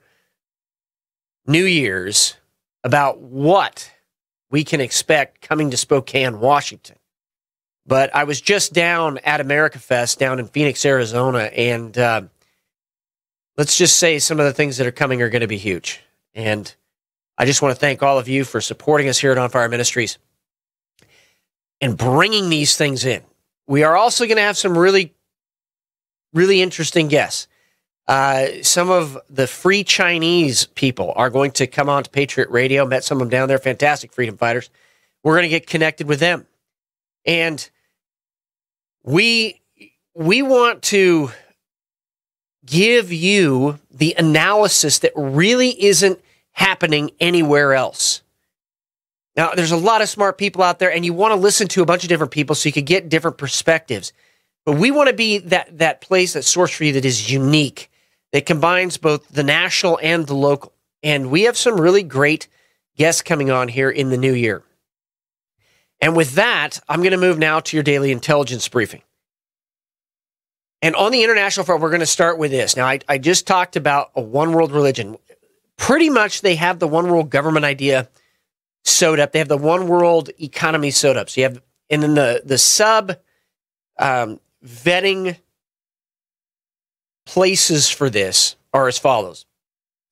New 1.47 1.65
Year's 1.65 2.35
about 2.83 3.19
what 3.19 3.91
we 4.55 4.63
can 4.63 4.79
expect 4.79 5.41
coming 5.41 5.69
to 5.71 5.75
Spokane, 5.75 6.39
Washington. 6.39 6.95
But 7.85 8.15
I 8.15 8.23
was 8.23 8.39
just 8.39 8.71
down 8.71 9.17
at 9.25 9.41
America 9.41 9.79
Fest 9.79 10.17
down 10.17 10.39
in 10.39 10.47
Phoenix, 10.47 10.85
Arizona, 10.85 11.39
and 11.39 11.97
uh, 11.97 12.21
let's 13.57 13.77
just 13.77 13.97
say 13.97 14.17
some 14.17 14.39
of 14.39 14.45
the 14.45 14.53
things 14.53 14.77
that 14.77 14.87
are 14.87 14.93
coming 14.93 15.21
are 15.21 15.27
going 15.27 15.41
to 15.41 15.47
be 15.47 15.57
huge. 15.57 15.99
And 16.33 16.73
I 17.37 17.43
just 17.45 17.61
want 17.61 17.75
to 17.75 17.79
thank 17.81 18.01
all 18.01 18.17
of 18.17 18.29
you 18.29 18.45
for 18.45 18.61
supporting 18.61 19.09
us 19.09 19.19
here 19.19 19.33
at 19.33 19.37
On 19.37 19.49
Fire 19.49 19.67
Ministries 19.67 20.19
and 21.81 21.97
bringing 21.97 22.47
these 22.49 22.77
things 22.77 23.03
in. 23.03 23.23
We 23.67 23.83
are 23.83 23.97
also 23.97 24.23
going 24.23 24.37
to 24.37 24.43
have 24.43 24.57
some 24.57 24.77
really, 24.77 25.13
really 26.31 26.61
interesting 26.61 27.09
guests. 27.09 27.49
Uh, 28.07 28.61
some 28.61 28.91
of 28.91 29.17
the 29.29 29.47
free 29.47 29.83
Chinese 29.83 30.65
people 30.65 31.11
are 31.15 31.29
going 31.29 31.51
to 31.51 31.65
come 31.65 31.89
on 31.89 32.03
to 32.03 32.09
Patriot 32.09 32.49
Radio. 32.49 32.85
Met 32.85 33.03
some 33.03 33.17
of 33.17 33.21
them 33.21 33.29
down 33.29 33.47
there, 33.47 33.57
fantastic 33.57 34.13
freedom 34.13 34.37
fighters. 34.37 34.69
We're 35.23 35.33
going 35.33 35.43
to 35.43 35.49
get 35.49 35.65
connected 35.65 36.07
with 36.07 36.19
them, 36.19 36.45
and 37.25 37.67
we 39.03 39.59
we 40.13 40.43
want 40.43 40.83
to 40.83 41.31
give 42.63 43.11
you 43.11 43.79
the 43.89 44.13
analysis 44.17 44.99
that 44.99 45.11
really 45.15 45.83
isn't 45.83 46.19
happening 46.51 47.11
anywhere 47.19 47.73
else. 47.73 48.21
Now, 49.35 49.53
there's 49.53 49.71
a 49.71 49.77
lot 49.77 50.01
of 50.01 50.09
smart 50.09 50.37
people 50.37 50.63
out 50.63 50.79
there, 50.79 50.91
and 50.91 51.03
you 51.03 51.13
want 51.13 51.31
to 51.31 51.35
listen 51.35 51.67
to 51.69 51.81
a 51.81 51.85
bunch 51.85 52.03
of 52.03 52.09
different 52.09 52.31
people 52.31 52.55
so 52.55 52.69
you 52.69 52.73
can 52.73 52.85
get 52.85 53.09
different 53.09 53.37
perspectives. 53.37 54.13
But 54.63 54.77
we 54.77 54.91
want 54.91 55.09
to 55.09 55.15
be 55.15 55.39
that 55.39 55.79
that 55.79 56.01
place, 56.01 56.33
that 56.33 56.43
source 56.43 56.71
for 56.71 56.83
you 56.83 56.93
that 56.93 57.05
is 57.05 57.31
unique 57.31 57.89
that 58.35 58.45
combines 58.45 58.97
both 58.97 59.25
the 59.29 59.45
national 59.45 59.97
and 60.03 60.27
the 60.27 60.33
local. 60.33 60.73
And 61.01 61.31
we 61.31 61.43
have 61.43 61.55
some 61.55 61.79
really 61.79 62.03
great 62.03 62.49
guests 62.97 63.21
coming 63.21 63.49
on 63.49 63.69
here 63.69 63.89
in 63.89 64.09
the 64.09 64.17
new 64.17 64.33
year. 64.33 64.61
And 66.01 66.17
with 66.17 66.33
that, 66.33 66.81
I'm 66.89 66.99
going 66.99 67.11
to 67.11 67.17
move 67.17 67.39
now 67.39 67.61
to 67.61 67.77
your 67.77 67.83
daily 67.85 68.11
intelligence 68.11 68.67
briefing. 68.67 69.03
And 70.81 70.97
on 70.97 71.13
the 71.13 71.23
international 71.23 71.65
front, 71.65 71.81
we're 71.81 71.91
going 71.91 72.01
to 72.01 72.05
start 72.05 72.37
with 72.37 72.51
this. 72.51 72.75
Now, 72.75 72.87
I, 72.87 72.99
I 73.07 73.19
just 73.19 73.47
talked 73.47 73.77
about 73.77 74.11
a 74.15 74.21
one 74.21 74.51
world 74.51 74.73
religion. 74.73 75.15
Pretty 75.77 76.09
much, 76.09 76.41
they 76.41 76.55
have 76.55 76.79
the 76.79 76.89
one 76.89 77.09
world 77.09 77.29
government 77.29 77.63
idea 77.63 78.09
sewed 78.83 79.21
up. 79.21 79.31
They 79.31 79.39
have 79.39 79.47
the 79.47 79.55
one 79.55 79.87
world 79.87 80.29
economy 80.41 80.91
sewed 80.91 81.15
up. 81.15 81.29
So 81.29 81.39
you 81.39 81.47
have, 81.47 81.61
and 81.89 82.03
then 82.03 82.15
the 82.15 82.41
the 82.43 82.57
sub 82.57 83.15
um, 83.97 84.41
vetting 84.61 85.37
places 87.25 87.89
for 87.89 88.09
this 88.09 88.55
are 88.73 88.87
as 88.87 88.97
follows 88.97 89.45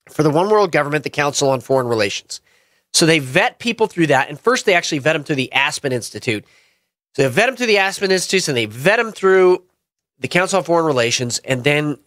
for 0.10 0.24
the 0.24 0.30
one 0.30 0.50
world 0.50 0.72
government, 0.72 1.04
the 1.04 1.10
Council 1.10 1.50
on 1.50 1.62
Foreign 1.62 1.88
Relations. 1.88 2.42
So 2.94 3.06
they 3.06 3.20
vet 3.20 3.60
people 3.60 3.88
through 3.88 4.08
that. 4.08 4.30
And 4.30 4.40
first, 4.40 4.66
they 4.66 4.76
actually 4.76 5.00
vet 5.00 5.14
them 5.14 5.24
through 5.24 5.38
the 5.38 5.52
Aspen 5.54 5.92
Institute. 5.92 6.46
So 7.16 7.24
they 7.24 7.30
vet 7.30 7.48
them 7.48 7.56
through 7.56 7.68
the 7.68 7.78
Aspen 7.78 8.12
Institute 8.12 8.48
and 8.48 8.58
they 8.58 8.66
vet 8.66 8.98
them 8.98 9.12
through 9.12 9.64
the 10.20 10.28
Council 10.28 10.58
on 10.58 10.64
Foreign 10.64 10.86
Relations. 10.86 11.40
And 11.40 11.64
then 11.64 11.98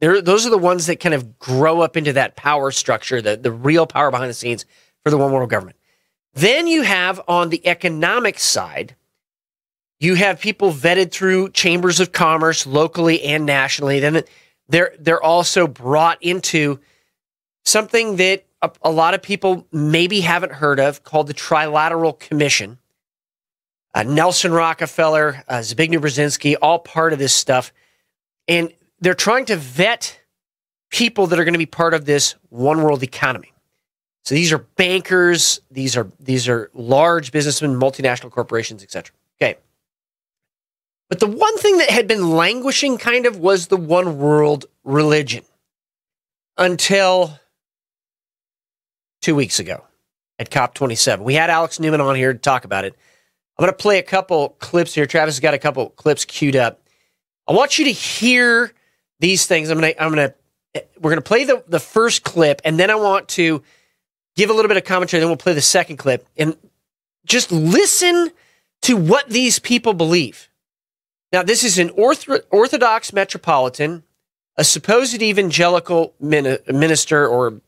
those 0.00 0.46
are 0.46 0.50
the 0.50 0.58
ones 0.58 0.86
that 0.86 1.00
kind 1.00 1.14
of 1.14 1.38
grow 1.38 1.80
up 1.80 1.96
into 1.96 2.12
that 2.14 2.36
power 2.36 2.70
structure, 2.70 3.20
the, 3.20 3.36
the 3.36 3.52
real 3.52 3.86
power 3.86 4.10
behind 4.10 4.30
the 4.30 4.34
scenes 4.34 4.64
for 5.04 5.10
the 5.10 5.18
one 5.18 5.32
world 5.32 5.50
government. 5.50 5.76
Then 6.34 6.66
you 6.66 6.82
have 6.82 7.20
on 7.28 7.50
the 7.50 7.66
economic 7.66 8.38
side, 8.38 8.96
you 10.00 10.14
have 10.14 10.40
people 10.40 10.72
vetted 10.72 11.12
through 11.12 11.50
chambers 11.50 12.00
of 12.00 12.12
commerce 12.12 12.66
locally 12.66 13.22
and 13.22 13.46
nationally. 13.46 14.00
Then 14.00 14.24
they're 14.68 14.94
they're 14.98 15.22
also 15.22 15.66
brought 15.66 16.22
into 16.22 16.80
something 17.64 18.16
that 18.16 18.44
a, 18.60 18.70
a, 18.82 18.90
lot 18.90 19.14
of 19.14 19.22
people 19.22 19.66
maybe 19.72 20.20
haven't 20.20 20.52
heard 20.52 20.80
of 20.80 21.04
called 21.04 21.26
the 21.26 21.34
Trilateral 21.34 22.18
Commission. 22.18 22.78
Uh, 23.94 24.04
Nelson 24.04 24.52
Rockefeller, 24.52 25.44
uh, 25.48 25.58
Zbigniew 25.58 25.98
Brzezinski, 25.98 26.56
all 26.62 26.78
part 26.78 27.12
of 27.12 27.18
this 27.18 27.34
stuff. 27.34 27.72
And 28.48 28.72
they're 29.00 29.14
trying 29.14 29.44
to 29.46 29.56
vet 29.56 30.18
people 30.90 31.26
that 31.26 31.38
are 31.38 31.44
going 31.44 31.54
to 31.54 31.58
be 31.58 31.66
part 31.66 31.92
of 31.92 32.04
this 32.04 32.36
one 32.48 32.82
world 32.82 33.02
economy. 33.02 33.52
So 34.24 34.34
these 34.34 34.52
are 34.52 34.58
bankers, 34.58 35.60
these 35.70 35.96
are 35.96 36.10
these 36.20 36.48
are 36.48 36.70
large 36.74 37.32
businessmen, 37.32 37.74
multinational 37.74 38.30
corporations, 38.30 38.82
etc. 38.82 39.14
Okay. 39.40 39.58
But 41.12 41.20
the 41.20 41.26
one 41.26 41.58
thing 41.58 41.76
that 41.76 41.90
had 41.90 42.08
been 42.08 42.30
languishing 42.30 42.96
kind 42.96 43.26
of 43.26 43.36
was 43.36 43.66
the 43.66 43.76
one 43.76 44.16
world 44.16 44.64
religion 44.82 45.44
until 46.56 47.38
two 49.20 49.34
weeks 49.34 49.58
ago 49.58 49.84
at 50.38 50.48
COP27. 50.48 51.18
We 51.20 51.34
had 51.34 51.50
Alex 51.50 51.78
Newman 51.78 52.00
on 52.00 52.16
here 52.16 52.32
to 52.32 52.38
talk 52.38 52.64
about 52.64 52.86
it. 52.86 52.94
I'm 53.58 53.62
going 53.62 53.70
to 53.70 53.76
play 53.76 53.98
a 53.98 54.02
couple 54.02 54.56
clips 54.58 54.94
here. 54.94 55.04
Travis 55.04 55.34
has 55.34 55.40
got 55.40 55.52
a 55.52 55.58
couple 55.58 55.90
clips 55.90 56.24
queued 56.24 56.56
up. 56.56 56.80
I 57.46 57.52
want 57.52 57.78
you 57.78 57.84
to 57.84 57.92
hear 57.92 58.72
these 59.20 59.44
things. 59.44 59.68
I'm 59.68 59.78
going 59.78 59.92
to, 59.92 60.02
I'm 60.02 60.14
going 60.14 60.30
to, 60.30 60.84
we're 60.98 61.10
going 61.10 61.16
to 61.16 61.28
play 61.28 61.44
the, 61.44 61.62
the 61.68 61.78
first 61.78 62.24
clip 62.24 62.62
and 62.64 62.80
then 62.80 62.88
I 62.88 62.94
want 62.94 63.28
to 63.28 63.62
give 64.34 64.48
a 64.48 64.54
little 64.54 64.68
bit 64.68 64.78
of 64.78 64.84
commentary. 64.84 65.20
Then 65.20 65.28
we'll 65.28 65.36
play 65.36 65.52
the 65.52 65.60
second 65.60 65.98
clip 65.98 66.26
and 66.38 66.56
just 67.26 67.52
listen 67.52 68.30
to 68.84 68.96
what 68.96 69.28
these 69.28 69.58
people 69.58 69.92
believe. 69.92 70.48
Now, 71.32 71.42
this 71.42 71.64
is 71.64 71.78
an 71.78 71.90
Orthodox 71.90 73.12
metropolitan, 73.12 74.02
a 74.56 74.64
supposed 74.64 75.22
evangelical 75.22 76.14
minister 76.20 77.26
or 77.26 77.60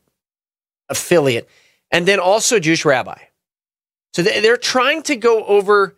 affiliate, 0.87 1.49
and 1.91 2.07
then 2.07 2.19
also 2.19 2.57
a 2.57 2.59
Jewish 2.59 2.85
rabbi. 2.85 3.17
So 4.13 4.21
they're 4.21 4.55
trying 4.55 5.01
to 5.03 5.15
go 5.15 5.43
over 5.45 5.95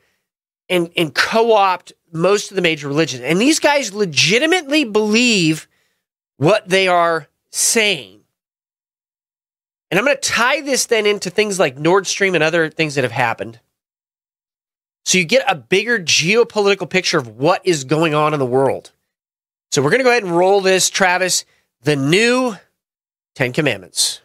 and, 0.69 0.89
and 0.95 1.13
co 1.13 1.53
opt 1.53 1.93
most 2.11 2.51
of 2.51 2.55
the 2.55 2.61
major 2.61 2.87
religions. 2.87 3.23
And 3.23 3.39
these 3.39 3.59
guys 3.59 3.93
legitimately 3.93 4.85
believe 4.85 5.67
what 6.37 6.67
they 6.69 6.87
are 6.87 7.27
saying. 7.51 8.21
And 9.91 9.97
I'm 9.99 10.05
going 10.05 10.17
to 10.17 10.21
tie 10.21 10.61
this 10.61 10.85
then 10.85 11.05
into 11.05 11.29
things 11.29 11.59
like 11.59 11.77
Nord 11.77 12.07
Stream 12.07 12.35
and 12.35 12.43
other 12.43 12.69
things 12.69 12.95
that 12.95 13.03
have 13.03 13.11
happened. 13.11 13.59
So 15.07 15.17
you 15.17 15.23
get 15.23 15.49
a 15.49 15.55
bigger 15.55 15.97
geopolitical 15.99 16.89
picture 16.89 17.17
of 17.17 17.29
what 17.29 17.65
is 17.65 17.85
going 17.85 18.13
on 18.13 18.33
in 18.33 18.39
the 18.39 18.45
world. 18.45 18.91
So 19.71 19.81
we're 19.81 19.89
going 19.89 20.01
to 20.01 20.03
go 20.03 20.09
ahead 20.09 20.23
and 20.23 20.35
roll 20.35 20.59
this, 20.59 20.89
Travis, 20.89 21.45
the 21.81 21.95
new 21.95 22.57
Ten 23.33 23.53
Commandments. 23.53 24.19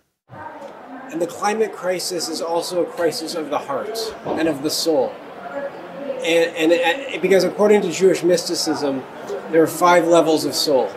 And 1.12 1.22
the 1.22 1.28
climate 1.28 1.72
crisis 1.72 2.28
is 2.28 2.42
also 2.42 2.82
a 2.82 2.86
crisis 2.90 3.36
of 3.36 3.48
the 3.48 3.58
heart 3.58 3.96
and 4.26 4.48
of 4.48 4.64
the 4.64 4.70
soul. 4.70 5.14
And, 6.24 6.50
and, 6.56 6.72
and 6.72 7.22
because 7.22 7.44
according 7.44 7.82
to 7.82 7.92
Jewish 7.92 8.24
mysticism, 8.24 9.04
there 9.52 9.62
are 9.62 9.68
five 9.68 10.08
levels 10.08 10.44
of 10.44 10.52
soul. 10.52 10.88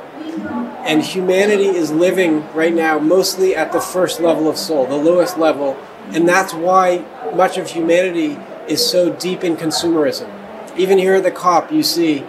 And 0.87 1.03
humanity 1.03 1.67
is 1.67 1.91
living 1.91 2.51
right 2.53 2.73
now 2.73 2.97
mostly 2.97 3.55
at 3.55 3.71
the 3.71 3.81
first 3.81 4.19
level 4.19 4.49
of 4.49 4.57
soul, 4.57 4.87
the 4.87 4.95
lowest 4.95 5.37
level. 5.37 5.77
And 6.07 6.27
that's 6.27 6.55
why 6.55 7.05
much 7.35 7.59
of 7.59 7.69
humanity 7.69 8.39
is 8.67 8.87
so 8.87 9.13
deep 9.13 9.43
in 9.43 9.55
consumerism. 9.55 10.29
Even 10.77 10.97
here 10.97 11.15
at 11.15 11.23
the 11.23 11.31
COP, 11.31 11.71
you 11.71 11.83
see, 11.83 12.23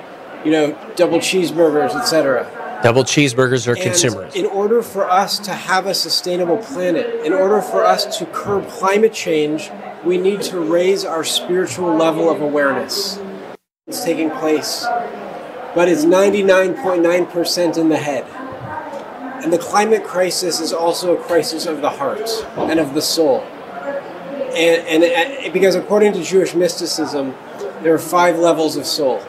you 0.45 0.51
know, 0.51 0.77
double 0.97 1.19
cheeseburgers, 1.19 1.95
etc. 1.95 2.51
Double 2.83 3.03
cheeseburgers 3.03 3.67
are 3.67 3.75
consumers. 3.75 4.35
In 4.35 4.47
order 4.47 4.83
for 4.83 5.11
us 5.11 5.39
to 5.41 5.53
have 5.53 5.87
a 5.87 5.95
sustainable 5.95 6.59
planet, 6.59 7.25
in 7.25 7.33
order 7.33 7.61
for 7.61 7.85
us 7.85 8.19
to 8.19 8.27
curb 8.27 8.69
climate 8.69 9.13
change, 9.13 9.71
we 10.05 10.19
need 10.19 10.43
to 10.43 10.61
raise 10.61 11.05
our 11.05 11.25
spiritual 11.25 11.95
level 11.95 12.31
of 12.31 12.41
awareness. 12.41 13.19
It's 13.87 14.05
taking 14.05 14.31
place, 14.31 14.85
but 15.75 15.89
it's 15.89 16.05
99.9% 16.05 17.79
in 17.79 17.89
the 17.89 17.97
head. 17.97 18.25
And 19.43 19.53
the 19.53 19.59
climate 19.59 20.05
crisis 20.05 20.61
is 20.61 20.73
also 20.73 21.17
a 21.17 21.23
crisis 21.23 21.67
of 21.67 21.81
the 21.81 21.91
heart 21.91 22.29
and 22.57 22.79
of 22.79 22.95
the 22.95 23.03
soul. 23.03 23.45
And, 24.57 25.05
and, 25.05 25.05
and 25.05 25.53
because 25.53 25.75
according 25.75 26.15
to 26.15 26.23
Jewish 26.23 26.55
mysticism, 26.55 27.35
there 27.83 27.93
are 27.95 27.99
five 27.99 28.39
levels 28.39 28.77
of 28.77 28.87
soul 28.87 29.23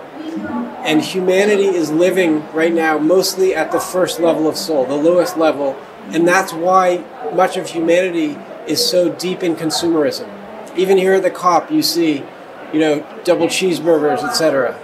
and 0.87 1.01
humanity 1.01 1.65
is 1.65 1.91
living 1.91 2.49
right 2.53 2.73
now 2.73 2.97
mostly 2.97 3.53
at 3.53 3.73
the 3.73 3.79
first 3.79 4.21
level 4.21 4.47
of 4.47 4.55
soul, 4.55 4.85
the 4.85 4.95
lowest 4.95 5.37
level, 5.37 5.75
and 6.11 6.25
that's 6.25 6.53
why 6.53 7.03
much 7.33 7.57
of 7.57 7.69
humanity 7.69 8.37
is 8.67 8.83
so 8.89 9.11
deep 9.15 9.43
in 9.43 9.53
consumerism. 9.53 10.29
Even 10.77 10.97
here 10.97 11.15
at 11.15 11.23
the 11.23 11.29
COP, 11.29 11.69
you 11.69 11.81
see, 11.81 12.23
you 12.71 12.79
know, 12.79 13.05
double 13.25 13.47
cheeseburgers, 13.47 14.23
etc. 14.23 14.75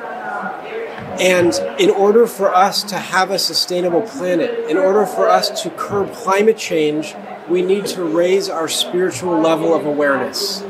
And 1.22 1.54
in 1.80 1.90
order 1.90 2.28
for 2.28 2.54
us 2.54 2.84
to 2.84 2.98
have 2.98 3.32
a 3.32 3.40
sustainable 3.40 4.02
planet, 4.02 4.70
in 4.70 4.78
order 4.78 5.06
for 5.06 5.30
us 5.30 5.62
to 5.64 5.70
curb 5.70 6.12
climate 6.12 6.58
change, 6.58 7.16
we 7.50 7.62
need 7.62 7.86
to 7.88 8.04
raise 8.04 8.50
our 8.50 8.68
spiritual 8.68 9.40
level 9.40 9.74
of 9.74 9.86
awareness. 9.86 10.64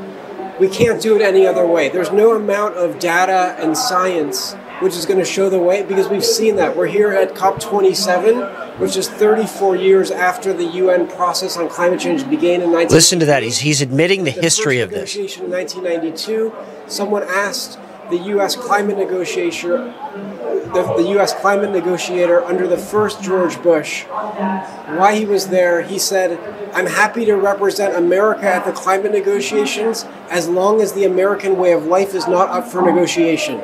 We 0.60 0.70
can't 0.70 1.01
do 1.01 1.15
it 1.15 1.22
any 1.22 1.48
other 1.48 1.65
way. 1.65 1.89
There's 1.89 2.12
no 2.12 2.36
amount 2.36 2.75
of 2.75 3.00
data 3.00 3.56
and 3.60 3.77
science 3.77 4.56
which 4.84 4.96
is 4.96 5.06
going 5.06 5.20
to 5.20 5.25
show 5.25 5.50
the 5.50 5.60
way 5.60 5.84
because 5.84 6.10
we've 6.10 6.25
seen 6.25 6.58
that. 6.58 6.75
We're 6.75 6.88
here 6.88 7.12
at 7.12 7.34
COP27, 7.36 8.80
which 8.80 8.98
is 8.98 9.08
34 9.08 9.77
years 9.77 10.12
after 10.12 10.51
the 10.51 10.65
UN 10.65 11.08
process 11.08 11.58
on 11.58 11.70
climate 11.70 12.01
change 12.01 12.30
began 12.30 12.62
in 12.62 12.72
19. 12.72 12.89
Listen 12.89 13.20
to 13.20 13.25
that. 13.27 13.44
He's, 13.44 13.60
he's 13.60 13.82
admitting 13.82 14.25
the, 14.25 14.32
the 14.32 14.42
history 14.42 14.82
of 14.82 14.89
this. 14.89 15.15
In 15.15 15.50
1992, 15.50 16.53
someone 16.88 17.24
asked 17.24 17.80
the 18.10 18.18
U.S. 18.18 18.56
climate 18.56 18.98
negotiator, 18.98 19.94
the, 20.65 20.93
the, 20.98 21.10
U.S. 21.10 21.34
climate 21.34 21.72
negotiator 21.72 22.43
under 22.43 22.67
the 22.67 22.77
first 22.77 23.22
George 23.22 23.62
Bush, 23.62 24.03
why 24.03 25.15
he 25.15 25.25
was 25.25 25.48
there. 25.48 25.82
He 25.82 26.00
said, 26.00 26.39
"I'm 26.74 26.88
happy 26.88 27.25
to 27.25 27.36
represent 27.36 27.96
America 27.96 28.46
at 28.46 28.65
the 28.65 28.72
climate 28.72 29.12
negotiations 29.12 30.05
as 30.29 30.48
long 30.48 30.82
as 30.82 30.93
the 30.93 31.05
American 31.05 31.58
way 31.58 31.74
of 31.74 31.86
life 31.86 32.15
is 32.15 32.27
not 32.27 32.50
up 32.50 32.67
for 32.67 32.82
negotiation." 32.82 33.62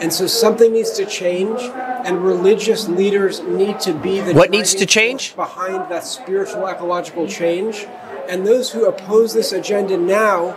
And 0.00 0.12
so 0.12 0.26
something 0.26 0.72
needs 0.72 0.92
to 0.92 1.06
change, 1.06 1.60
and 2.04 2.24
religious 2.24 2.88
leaders 2.88 3.40
need 3.42 3.78
to 3.80 3.92
be 3.92 4.20
the 4.20 4.32
what 4.32 4.50
needs 4.50 4.74
to 4.74 4.86
change 4.86 5.36
behind 5.36 5.90
that 5.90 6.04
spiritual 6.04 6.66
ecological 6.66 7.28
change. 7.28 7.86
And 8.28 8.46
those 8.46 8.70
who 8.70 8.86
oppose 8.86 9.32
this 9.32 9.52
agenda 9.52 9.96
now, 9.96 10.52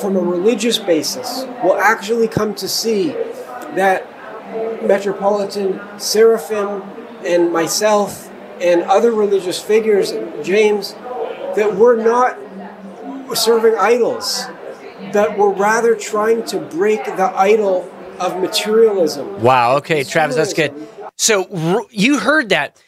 from 0.00 0.16
a 0.16 0.20
religious 0.20 0.78
basis, 0.78 1.44
will 1.62 1.76
actually 1.76 2.28
come 2.28 2.54
to 2.56 2.68
see 2.68 3.08
that 3.74 4.06
Metropolitan 4.82 5.80
Seraphim 5.98 6.82
and 7.24 7.52
myself 7.52 8.30
and 8.60 8.82
other 8.82 9.12
religious 9.12 9.60
figures, 9.60 10.12
James, 10.42 10.92
that 11.56 11.74
we're 11.76 11.96
not 12.02 12.38
serving 13.36 13.74
idols, 13.76 14.46
that 15.12 15.38
we're 15.38 15.52
rather 15.52 15.94
trying 15.94 16.44
to 16.46 16.58
break 16.58 17.04
the 17.04 17.32
idol 17.36 17.90
of 18.18 18.38
materialism. 18.38 19.42
Wow. 19.42 19.76
Okay, 19.78 20.04
Travis, 20.04 20.36
that's 20.36 20.52
good. 20.52 20.74
So 21.16 21.88
you 21.90 22.18
heard 22.18 22.50
that. 22.50 22.80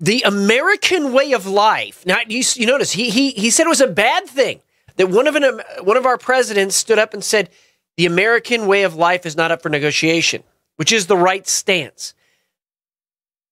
The 0.00 0.22
American 0.22 1.12
way 1.12 1.32
of 1.32 1.46
life. 1.46 2.04
Now 2.04 2.18
you, 2.26 2.42
you 2.54 2.66
notice 2.66 2.92
he, 2.92 3.10
he 3.10 3.30
he 3.30 3.48
said 3.48 3.64
it 3.64 3.68
was 3.68 3.80
a 3.80 3.86
bad 3.86 4.26
thing 4.26 4.60
that 4.96 5.08
one 5.08 5.26
of 5.26 5.36
an 5.36 5.44
um, 5.44 5.60
one 5.82 5.96
of 5.96 6.04
our 6.04 6.18
presidents 6.18 6.76
stood 6.76 6.98
up 6.98 7.14
and 7.14 7.22
said 7.22 7.48
the 7.96 8.06
American 8.06 8.66
way 8.66 8.82
of 8.82 8.94
life 8.96 9.24
is 9.24 9.36
not 9.36 9.50
up 9.52 9.62
for 9.62 9.68
negotiation, 9.68 10.42
which 10.76 10.92
is 10.92 11.06
the 11.06 11.16
right 11.16 11.46
stance. 11.46 12.14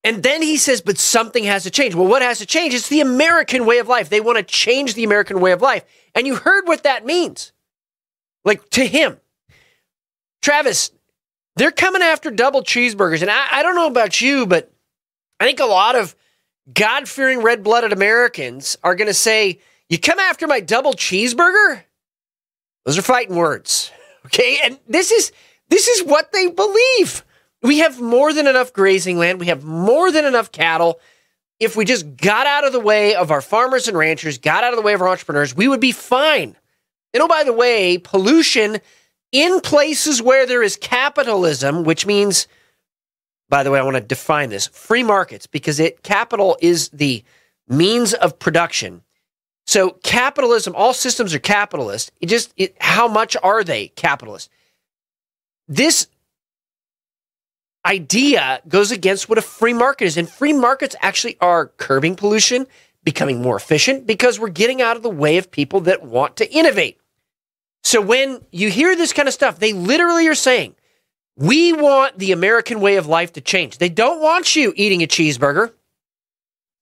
And 0.04 0.22
then 0.22 0.42
he 0.42 0.56
says, 0.56 0.80
but 0.80 0.98
something 0.98 1.44
has 1.44 1.62
to 1.62 1.70
change. 1.70 1.94
Well, 1.94 2.08
what 2.08 2.22
has 2.22 2.38
to 2.38 2.46
change? 2.46 2.74
It's 2.74 2.88
the 2.88 3.00
American 3.00 3.66
way 3.66 3.78
of 3.78 3.86
life. 3.86 4.08
They 4.08 4.20
want 4.20 4.38
to 4.38 4.42
change 4.42 4.94
the 4.94 5.04
American 5.04 5.40
way 5.40 5.52
of 5.52 5.62
life. 5.62 5.84
And 6.14 6.26
you 6.26 6.34
heard 6.34 6.66
what 6.66 6.82
that 6.82 7.06
means. 7.06 7.52
Like 8.44 8.68
to 8.70 8.84
him. 8.84 9.18
Travis, 10.40 10.90
they're 11.54 11.70
coming 11.70 12.02
after 12.02 12.30
double 12.32 12.62
cheeseburgers. 12.62 13.22
And 13.22 13.30
I, 13.30 13.46
I 13.52 13.62
don't 13.62 13.76
know 13.76 13.86
about 13.86 14.20
you, 14.20 14.46
but 14.46 14.72
I 15.38 15.44
think 15.44 15.60
a 15.60 15.66
lot 15.66 15.94
of 15.94 16.16
God 16.72 17.08
fearing 17.08 17.40
red 17.40 17.62
blooded 17.62 17.92
Americans 17.92 18.76
are 18.82 18.96
going 18.96 19.08
to 19.08 19.14
say, 19.14 19.60
You 19.88 19.98
come 19.98 20.18
after 20.18 20.48
my 20.48 20.60
double 20.60 20.94
cheeseburger? 20.94 21.82
Those 22.84 22.98
are 22.98 23.02
fighting 23.02 23.36
words. 23.36 23.90
Okay. 24.24 24.60
And 24.62 24.78
this 24.86 25.10
is 25.10 25.32
this 25.72 25.88
is 25.88 26.04
what 26.04 26.32
they 26.32 26.48
believe. 26.48 27.24
We 27.62 27.78
have 27.78 27.98
more 27.98 28.34
than 28.34 28.46
enough 28.46 28.74
grazing 28.74 29.16
land. 29.16 29.40
We 29.40 29.46
have 29.46 29.64
more 29.64 30.12
than 30.12 30.26
enough 30.26 30.52
cattle. 30.52 31.00
If 31.58 31.76
we 31.76 31.86
just 31.86 32.14
got 32.14 32.46
out 32.46 32.66
of 32.66 32.74
the 32.74 32.80
way 32.80 33.14
of 33.14 33.30
our 33.30 33.40
farmers 33.40 33.88
and 33.88 33.96
ranchers, 33.96 34.36
got 34.36 34.64
out 34.64 34.74
of 34.74 34.76
the 34.76 34.82
way 34.82 34.92
of 34.92 35.00
our 35.00 35.08
entrepreneurs, 35.08 35.56
we 35.56 35.68
would 35.68 35.80
be 35.80 35.92
fine. 35.92 36.56
And 37.14 37.22
oh, 37.22 37.26
by 37.26 37.42
the 37.44 37.54
way, 37.54 37.96
pollution 37.96 38.80
in 39.32 39.60
places 39.62 40.20
where 40.20 40.44
there 40.44 40.62
is 40.62 40.76
capitalism, 40.76 41.84
which 41.84 42.04
means, 42.04 42.48
by 43.48 43.62
the 43.62 43.70
way, 43.70 43.78
I 43.78 43.82
want 43.82 43.96
to 43.96 44.02
define 44.02 44.50
this 44.50 44.66
free 44.66 45.02
markets 45.02 45.46
because 45.46 45.80
it 45.80 46.02
capital 46.02 46.58
is 46.60 46.90
the 46.90 47.24
means 47.66 48.12
of 48.12 48.38
production. 48.38 49.04
So 49.66 49.92
capitalism, 50.02 50.74
all 50.76 50.92
systems 50.92 51.32
are 51.34 51.38
capitalist. 51.38 52.12
It 52.20 52.26
just 52.26 52.52
it, 52.58 52.76
how 52.78 53.08
much 53.08 53.38
are 53.42 53.64
they 53.64 53.88
capitalist? 53.88 54.50
This 55.68 56.06
idea 57.84 58.60
goes 58.68 58.90
against 58.90 59.28
what 59.28 59.38
a 59.38 59.42
free 59.42 59.72
market 59.72 60.04
is, 60.04 60.16
and 60.16 60.28
free 60.28 60.52
markets 60.52 60.94
actually 61.00 61.36
are 61.40 61.66
curbing 61.66 62.16
pollution, 62.16 62.66
becoming 63.04 63.42
more 63.42 63.56
efficient 63.56 64.06
because 64.06 64.38
we're 64.38 64.48
getting 64.48 64.80
out 64.80 64.96
of 64.96 65.02
the 65.02 65.10
way 65.10 65.36
of 65.38 65.50
people 65.50 65.80
that 65.80 66.02
want 66.02 66.36
to 66.36 66.50
innovate. 66.52 67.00
So 67.82 68.00
when 68.00 68.44
you 68.52 68.70
hear 68.70 68.94
this 68.94 69.12
kind 69.12 69.26
of 69.26 69.34
stuff, 69.34 69.58
they 69.58 69.72
literally 69.72 70.28
are 70.28 70.34
saying, 70.34 70.76
we 71.36 71.72
want 71.72 72.18
the 72.18 72.32
American 72.32 72.80
way 72.80 72.96
of 72.96 73.06
life 73.06 73.32
to 73.32 73.40
change. 73.40 73.78
They 73.78 73.88
don't 73.88 74.20
want 74.20 74.54
you 74.54 74.72
eating 74.76 75.02
a 75.02 75.06
cheeseburger. 75.06 75.72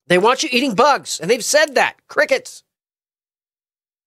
They 0.08 0.18
want 0.18 0.42
you 0.42 0.48
eating 0.52 0.74
bugs. 0.74 1.20
And 1.20 1.30
they've 1.30 1.44
said 1.44 1.76
that 1.76 1.96
crickets. 2.08 2.64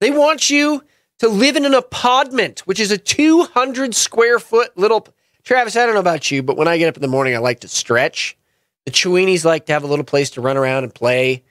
They 0.02 0.12
want 0.12 0.50
you 0.50 0.84
to 1.20 1.30
live 1.30 1.56
in 1.56 1.66
an 1.66 1.74
apartment, 1.74 2.62
which 2.62 2.80
is 2.80 2.92
a 2.92 2.98
200 2.98 3.96
square 3.96 4.40
foot 4.40 4.78
little. 4.78 5.08
Travis, 5.44 5.76
I 5.76 5.86
don't 5.86 5.94
know 5.96 6.00
about 6.00 6.32
you, 6.32 6.44
but 6.44 6.58
when 6.58 6.68
I 6.68 6.78
get 6.78 6.90
up 6.90 6.96
in 6.96 7.02
the 7.02 7.08
morning, 7.08 7.36
I 7.36 7.40
like 7.40 7.62
to 7.62 7.68
stretch. 7.68 8.38
The 8.86 8.92
Chiweenies 8.92 9.46
like 9.46 9.68
to 9.68 9.74
have 9.74 9.84
a 9.84 9.88
little 9.88 10.06
place 10.06 10.32
to 10.32 10.42
run 10.42 10.58
around 10.58 10.84
and 10.84 10.94
play. 10.94 11.44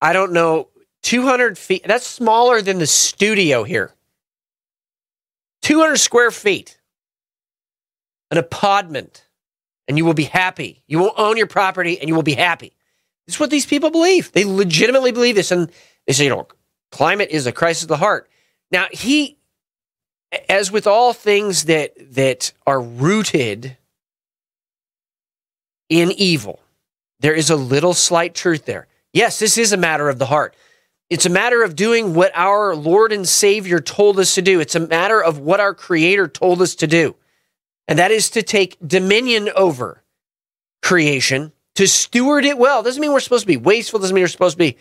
I 0.00 0.12
don't 0.12 0.32
know, 0.32 0.68
200 1.02 1.58
feet. 1.58 1.84
That's 1.86 2.06
smaller 2.06 2.62
than 2.62 2.78
the 2.78 2.86
studio 2.86 3.64
here. 3.64 3.92
200 5.62 5.96
square 5.98 6.30
feet, 6.30 6.78
an 8.30 8.38
apartment, 8.38 9.26
and 9.86 9.98
you 9.98 10.04
will 10.04 10.14
be 10.14 10.24
happy. 10.24 10.82
You 10.86 10.98
will 10.98 11.12
own 11.16 11.36
your 11.36 11.46
property 11.46 11.98
and 11.98 12.08
you 12.08 12.14
will 12.14 12.22
be 12.22 12.34
happy. 12.34 12.72
Is 13.26 13.38
what 13.38 13.50
these 13.50 13.66
people 13.66 13.90
believe. 13.90 14.32
They 14.32 14.44
legitimately 14.44 15.12
believe 15.12 15.34
this. 15.34 15.50
And 15.50 15.70
they 16.06 16.12
say, 16.12 16.24
you 16.24 16.30
know, 16.30 16.48
climate 16.90 17.30
is 17.30 17.46
a 17.46 17.52
crisis 17.52 17.82
of 17.82 17.88
the 17.88 17.96
heart. 17.96 18.29
Now, 18.70 18.86
he, 18.90 19.36
as 20.48 20.70
with 20.70 20.86
all 20.86 21.12
things 21.12 21.64
that, 21.64 21.92
that 22.14 22.52
are 22.66 22.80
rooted 22.80 23.76
in 25.88 26.12
evil, 26.12 26.60
there 27.20 27.34
is 27.34 27.50
a 27.50 27.56
little 27.56 27.94
slight 27.94 28.34
truth 28.34 28.64
there. 28.64 28.86
Yes, 29.12 29.38
this 29.38 29.58
is 29.58 29.72
a 29.72 29.76
matter 29.76 30.08
of 30.08 30.18
the 30.18 30.26
heart. 30.26 30.54
It's 31.08 31.26
a 31.26 31.30
matter 31.30 31.64
of 31.64 31.74
doing 31.74 32.14
what 32.14 32.30
our 32.36 32.76
Lord 32.76 33.12
and 33.12 33.28
Savior 33.28 33.80
told 33.80 34.20
us 34.20 34.36
to 34.36 34.42
do. 34.42 34.60
It's 34.60 34.76
a 34.76 34.86
matter 34.86 35.22
of 35.22 35.38
what 35.40 35.58
our 35.58 35.74
Creator 35.74 36.28
told 36.28 36.62
us 36.62 36.76
to 36.76 36.86
do. 36.86 37.16
And 37.88 37.98
that 37.98 38.12
is 38.12 38.30
to 38.30 38.42
take 38.44 38.76
dominion 38.86 39.50
over 39.56 40.04
creation, 40.80 41.52
to 41.74 41.88
steward 41.88 42.44
it 42.44 42.56
well. 42.56 42.84
Doesn't 42.84 43.00
mean 43.00 43.12
we're 43.12 43.18
supposed 43.18 43.42
to 43.42 43.48
be 43.48 43.56
wasteful, 43.56 43.98
doesn't 43.98 44.14
mean 44.14 44.22
we're 44.22 44.28
supposed 44.28 44.54
to 44.54 44.58
be 44.58 44.76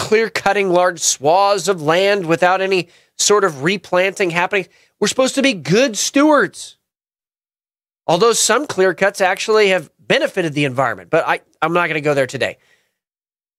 clear 0.00 0.30
cutting 0.30 0.70
large 0.70 0.98
swaths 0.98 1.68
of 1.68 1.82
land 1.82 2.24
without 2.24 2.62
any 2.62 2.88
sort 3.18 3.44
of 3.44 3.62
replanting 3.62 4.30
happening. 4.30 4.66
We're 4.98 5.08
supposed 5.08 5.34
to 5.34 5.42
be 5.42 5.52
good 5.52 5.96
stewards. 5.96 6.78
Although 8.06 8.32
some 8.32 8.66
clear 8.66 8.94
cuts 8.94 9.20
actually 9.20 9.68
have 9.68 9.90
benefited 9.98 10.54
the 10.54 10.64
environment, 10.64 11.10
but 11.10 11.28
I, 11.28 11.40
I'm 11.60 11.74
not 11.74 11.88
going 11.88 11.94
to 11.94 12.00
go 12.00 12.14
there 12.14 12.26
today. 12.26 12.56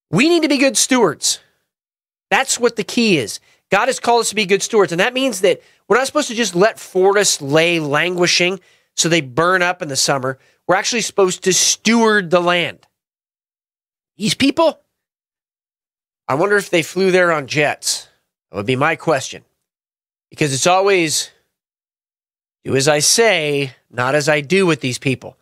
We 0.10 0.30
need 0.30 0.42
to 0.42 0.50
be 0.50 0.58
good 0.58 0.78
stewards. 0.78 1.40
That's 2.32 2.60
what 2.60 2.76
the 2.76 2.84
key 2.84 3.18
is. 3.18 3.40
God 3.70 3.86
has 3.86 4.00
called 4.00 4.22
us 4.22 4.30
to 4.30 4.36
be 4.36 4.48
good 4.48 4.64
stewards. 4.64 4.92
And 4.92 5.00
that 5.00 5.14
means 5.14 5.42
that 5.42 5.62
we're 5.88 5.98
not 5.98 6.08
supposed 6.08 6.28
to 6.30 6.36
just 6.36 6.56
let 6.56 6.80
forests 6.80 7.40
lay 7.40 7.80
languishing 7.80 8.60
so 8.98 9.08
they 9.08 9.22
burn 9.22 9.62
up 9.62 9.84
in 9.84 9.90
the 9.90 9.96
summer. 9.96 10.40
We're 10.68 10.76
actually 10.76 11.02
supposed 11.02 11.44
to 11.44 11.54
steward 11.54 12.32
the 12.32 12.42
land. 12.42 12.88
These 14.18 14.34
people, 14.34 14.82
I 16.32 16.36
wonder 16.36 16.56
if 16.56 16.70
they 16.70 16.82
flew 16.82 17.12
there 17.12 17.30
on 17.34 17.46
jets. 17.46 18.08
That 18.50 18.56
would 18.56 18.66
be 18.66 18.78
my 18.78 18.96
question. 18.96 19.44
Because 20.30 20.54
it's 20.54 20.66
always 20.66 21.30
do 22.64 22.74
as 22.78 22.88
I 22.88 23.00
say, 23.00 23.74
not 23.90 24.16
as 24.16 24.30
I 24.30 24.40
do 24.40 24.66
with 24.66 24.80
these 24.80 24.98
people. 24.98 25.38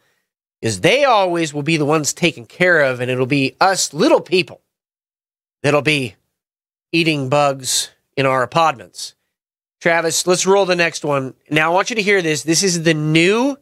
Because 0.59 0.81
they 0.81 1.05
always 1.05 1.53
will 1.53 1.61
be 1.61 1.77
the 1.77 1.85
ones 1.85 2.11
taken 2.11 2.47
care 2.47 2.81
of, 2.81 3.01
and 3.01 3.11
it'll 3.11 3.27
be 3.27 3.55
us 3.61 3.93
little 3.93 4.19
people 4.19 4.61
that'll 5.61 5.83
be 5.83 6.15
eating 6.91 7.29
bugs 7.29 7.91
in 8.17 8.25
our 8.25 8.41
apartments. 8.41 9.13
Travis, 9.79 10.25
let's 10.25 10.47
roll 10.47 10.65
the 10.65 10.75
next 10.75 11.05
one. 11.05 11.35
Now, 11.51 11.69
I 11.69 11.73
want 11.75 11.91
you 11.91 11.97
to 11.97 12.01
hear 12.01 12.23
this. 12.23 12.41
This 12.41 12.63
is 12.63 12.81
the 12.81 12.95
new 12.95 13.57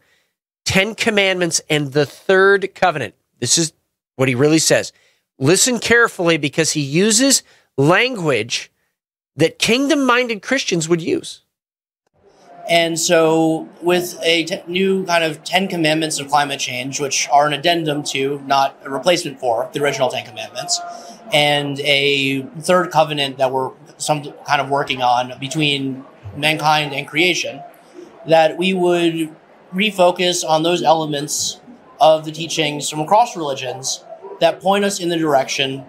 Ten 0.63 0.95
Commandments 0.95 1.59
and 1.69 1.91
the 1.91 2.05
third 2.05 2.73
covenant. 2.73 3.15
This 3.41 3.57
is 3.57 3.73
what 4.15 4.29
he 4.29 4.35
really 4.35 4.59
says. 4.59 4.93
Listen 5.39 5.79
carefully 5.79 6.37
because 6.37 6.71
he 6.71 6.81
uses 6.81 7.43
language 7.77 8.71
that 9.35 9.59
kingdom 9.59 10.03
minded 10.03 10.41
Christians 10.41 10.89
would 10.89 11.01
use. 11.01 11.41
And 12.69 12.99
so, 12.99 13.69
with 13.81 14.19
a 14.23 14.43
t- 14.43 14.61
new 14.67 15.05
kind 15.05 15.23
of 15.23 15.43
Ten 15.45 15.69
Commandments 15.69 16.19
of 16.19 16.27
climate 16.27 16.59
change, 16.59 16.99
which 16.99 17.29
are 17.31 17.47
an 17.47 17.53
addendum 17.53 18.03
to, 18.03 18.41
not 18.45 18.77
a 18.83 18.89
replacement 18.89 19.39
for, 19.39 19.69
the 19.71 19.81
original 19.81 20.09
Ten 20.09 20.25
Commandments, 20.25 20.81
and 21.31 21.79
a 21.81 22.41
third 22.59 22.91
covenant 22.91 23.37
that 23.37 23.51
we're 23.51 23.71
some 23.97 24.33
kind 24.45 24.59
of 24.59 24.69
working 24.69 25.01
on 25.01 25.37
between 25.39 26.03
mankind 26.35 26.93
and 26.93 27.07
creation, 27.07 27.61
that 28.27 28.57
we 28.57 28.73
would 28.73 29.33
refocus 29.73 30.47
on 30.47 30.63
those 30.63 30.83
elements 30.83 31.61
of 32.01 32.25
the 32.25 32.31
teachings 32.31 32.89
from 32.89 32.99
across 32.99 33.35
religions 33.37 34.03
that 34.39 34.61
point 34.61 34.85
us 34.85 34.99
in 34.99 35.09
the 35.09 35.17
direction 35.17 35.83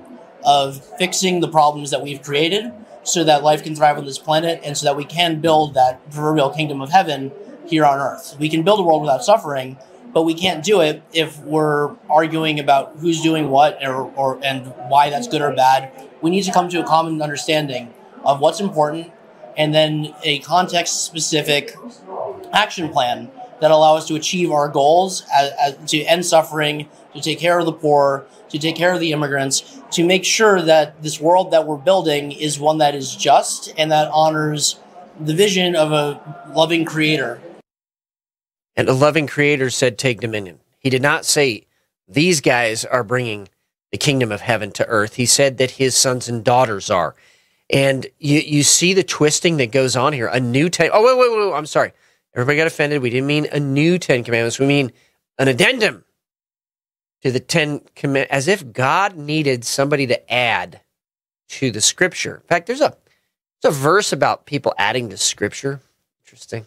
of 0.45 0.85
fixing 0.99 1.41
the 1.41 1.49
problems 1.49 1.91
that 1.91 2.03
we've 2.03 2.23
created 2.23 2.73
so 3.03 3.25
that 3.25 3.43
life 3.43 3.63
can 3.63 3.75
thrive 3.75 3.99
on 3.99 4.05
this 4.05 4.19
planet 4.19 4.61
and 4.65 4.77
so 4.77 4.85
that 4.85 4.97
we 4.97 5.05
can 5.05 5.41
build 5.41 5.75
that 5.75 6.11
proverbial 6.11 6.51
kingdom 6.51 6.81
of 6.81 6.91
heaven 6.91 7.33
here 7.67 7.85
on 7.85 7.99
earth. 7.99 8.37
We 8.39 8.49
can 8.49 8.63
build 8.63 8.81
a 8.81 8.83
world 8.83 9.03
without 9.03 9.25
suffering, 9.25 9.79
but 10.13 10.23
we 10.23 10.35
can't 10.35 10.65
do 10.65 10.81
it 10.81 11.03
if 11.13 11.39
we're 11.41 11.95
arguing 12.09 12.61
about 12.61 12.97
who's 12.99 13.21
doing 13.21 13.51
what 13.51 13.83
or, 13.85 14.11
or 14.13 14.41
and 14.43 14.67
why 14.89 15.11
that's 15.11 15.29
good 15.29 15.43
or 15.43 15.55
bad. 15.55 15.93
We 16.23 16.31
need 16.31 16.43
to 16.43 16.53
come 16.53 16.69
to 16.71 16.81
a 16.81 16.85
common 16.85 17.21
understanding 17.23 17.93
of 18.25 18.41
what's 18.41 18.61
important 18.61 19.13
and 19.57 19.75
then 19.75 20.15
a 20.23 20.39
context 20.41 21.05
specific 21.05 21.75
action 22.53 22.89
plan 22.89 23.31
that 23.61 23.71
allow 23.71 23.97
us 23.97 24.07
to 24.09 24.15
achieve 24.15 24.51
our 24.51 24.69
goals 24.69 25.25
as, 25.35 25.53
as, 25.61 25.91
to 25.91 26.03
end 26.05 26.25
suffering, 26.25 26.89
to 27.15 27.21
take 27.21 27.39
care 27.39 27.59
of 27.59 27.67
the 27.67 27.73
poor, 27.73 28.27
to 28.49 28.59
take 28.59 28.77
care 28.77 28.93
of 28.93 29.01
the 29.01 29.13
immigrants, 29.13 29.81
to 29.91 30.05
make 30.05 30.25
sure 30.25 30.63
that 30.63 31.03
this 31.03 31.21
world 31.21 31.51
that 31.51 31.67
we're 31.67 31.77
building 31.77 32.33
is 32.33 32.59
one 32.59 32.79
that 32.79 32.95
is 32.95 33.15
just 33.15 33.73
and 33.77 33.91
that 33.91 34.09
honors 34.13 34.79
the 35.21 35.35
vision 35.35 35.75
of 35.75 35.93
a 35.93 36.53
loving 36.55 36.85
creator 36.85 37.41
and 38.79 38.89
a 38.89 38.93
loving 38.95 39.27
creator 39.27 39.71
said, 39.71 39.99
Take 39.99 40.21
dominion. 40.21 40.61
He 40.79 40.89
did 40.89 41.03
not 41.03 41.25
say, 41.25 41.67
These 42.07 42.41
guys 42.41 42.85
are 42.85 43.03
bringing 43.03 43.49
the 43.91 43.99
kingdom 43.99 44.31
of 44.31 44.41
heaven 44.41 44.71
to 44.73 44.87
earth. 44.87 45.17
He 45.17 45.27
said 45.27 45.59
that 45.59 45.73
his 45.73 45.97
sons 45.97 46.29
and 46.29 46.45
daughters 46.45 46.89
are. 46.89 47.17
And 47.69 48.07
you, 48.21 48.39
you 48.39 48.63
see 48.63 48.95
the 48.95 49.03
twisting 49.03 49.57
that 49.57 49.73
goes 49.73 49.97
on 49.97 50.13
here. 50.13 50.29
A 50.29 50.39
new 50.39 50.71
ten. 50.71 50.91
Oh, 50.93 51.05
wait, 51.05 51.19
wait, 51.19 51.51
wait. 51.51 51.59
I'm 51.59 51.67
sorry. 51.67 51.93
Everybody 52.35 52.57
got 52.57 52.67
offended. 52.67 53.03
We 53.03 53.11
didn't 53.11 53.27
mean 53.27 53.47
a 53.51 53.61
new 53.61 53.99
Ten 53.99 54.25
Commandments. 54.25 54.59
We 54.59 54.67
mean 54.67 54.93
an 55.39 55.49
addendum 55.49 56.05
to 57.23 57.33
the 57.33 57.41
Ten 57.41 57.81
Commandments, 57.97 58.33
as 58.33 58.49
if 58.49 58.73
God 58.73 59.17
needed 59.17 59.65
somebody 59.65 60.07
to 60.07 60.33
add 60.33 60.81
to 61.49 61.71
the 61.71 61.81
scripture. 61.81 62.37
In 62.37 62.49
fact, 62.49 62.67
there's 62.67 62.81
a, 62.81 62.95
there's 63.61 63.75
a 63.75 63.79
verse 63.79 64.13
about 64.13 64.47
people 64.47 64.75
adding 64.79 65.09
to 65.11 65.17
scripture. 65.17 65.81
Interesting. 66.25 66.67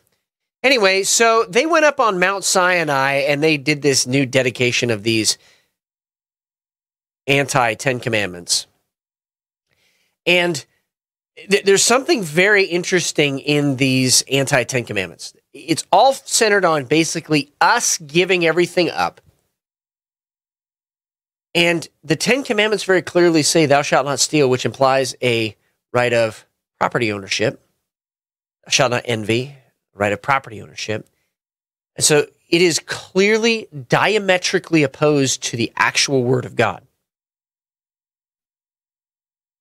Anyway, 0.64 1.04
so 1.04 1.46
they 1.50 1.66
went 1.66 1.86
up 1.86 2.00
on 2.00 2.20
Mount 2.20 2.44
Sinai 2.44 3.24
and 3.28 3.42
they 3.42 3.58
did 3.58 3.82
this 3.82 4.06
new 4.06 4.26
dedication 4.26 4.92
of 4.92 5.04
these 5.04 5.38
anti 7.28 7.74
Ten 7.76 8.00
Commandments. 8.00 8.68
And 10.26 10.64
th- 11.50 11.64
there's 11.64 11.84
something 11.84 12.24
very 12.24 12.66
interesting 12.66 13.40
in 13.40 13.78
these 13.78 14.22
anti 14.24 14.64
Ten 14.64 14.84
Commandments. 14.84 15.34
It's 15.54 15.86
all 15.92 16.14
centered 16.14 16.66
on 16.66 16.86
basically 16.86 17.52
us 17.62 17.98
giving 17.98 18.46
everything 18.46 18.90
up 18.90 19.22
And 21.54 21.88
the 22.04 22.16
Ten 22.16 22.44
Commandments 22.44 22.84
very 22.84 23.02
clearly 23.02 23.44
say, 23.44 23.66
Thou 23.66 23.82
shalt 23.82 24.06
not 24.06 24.20
steal, 24.20 24.50
which 24.50 24.66
implies 24.66 25.16
a 25.22 25.56
right 25.94 26.14
of 26.14 26.46
property 26.80 27.12
ownership. 27.12 27.62
Thou 28.66 28.72
shalt 28.72 28.92
not 28.92 29.04
envy, 29.06 29.56
right 29.94 30.14
of 30.14 30.22
property 30.22 30.62
ownership. 30.62 31.08
And 31.96 32.06
so 32.06 32.28
it 32.50 32.62
is 32.62 32.80
clearly 32.80 33.68
diametrically 33.90 34.84
opposed 34.84 35.44
to 35.44 35.58
the 35.58 35.72
actual 35.76 36.24
word 36.24 36.46
of 36.46 36.56
God. 36.56 36.84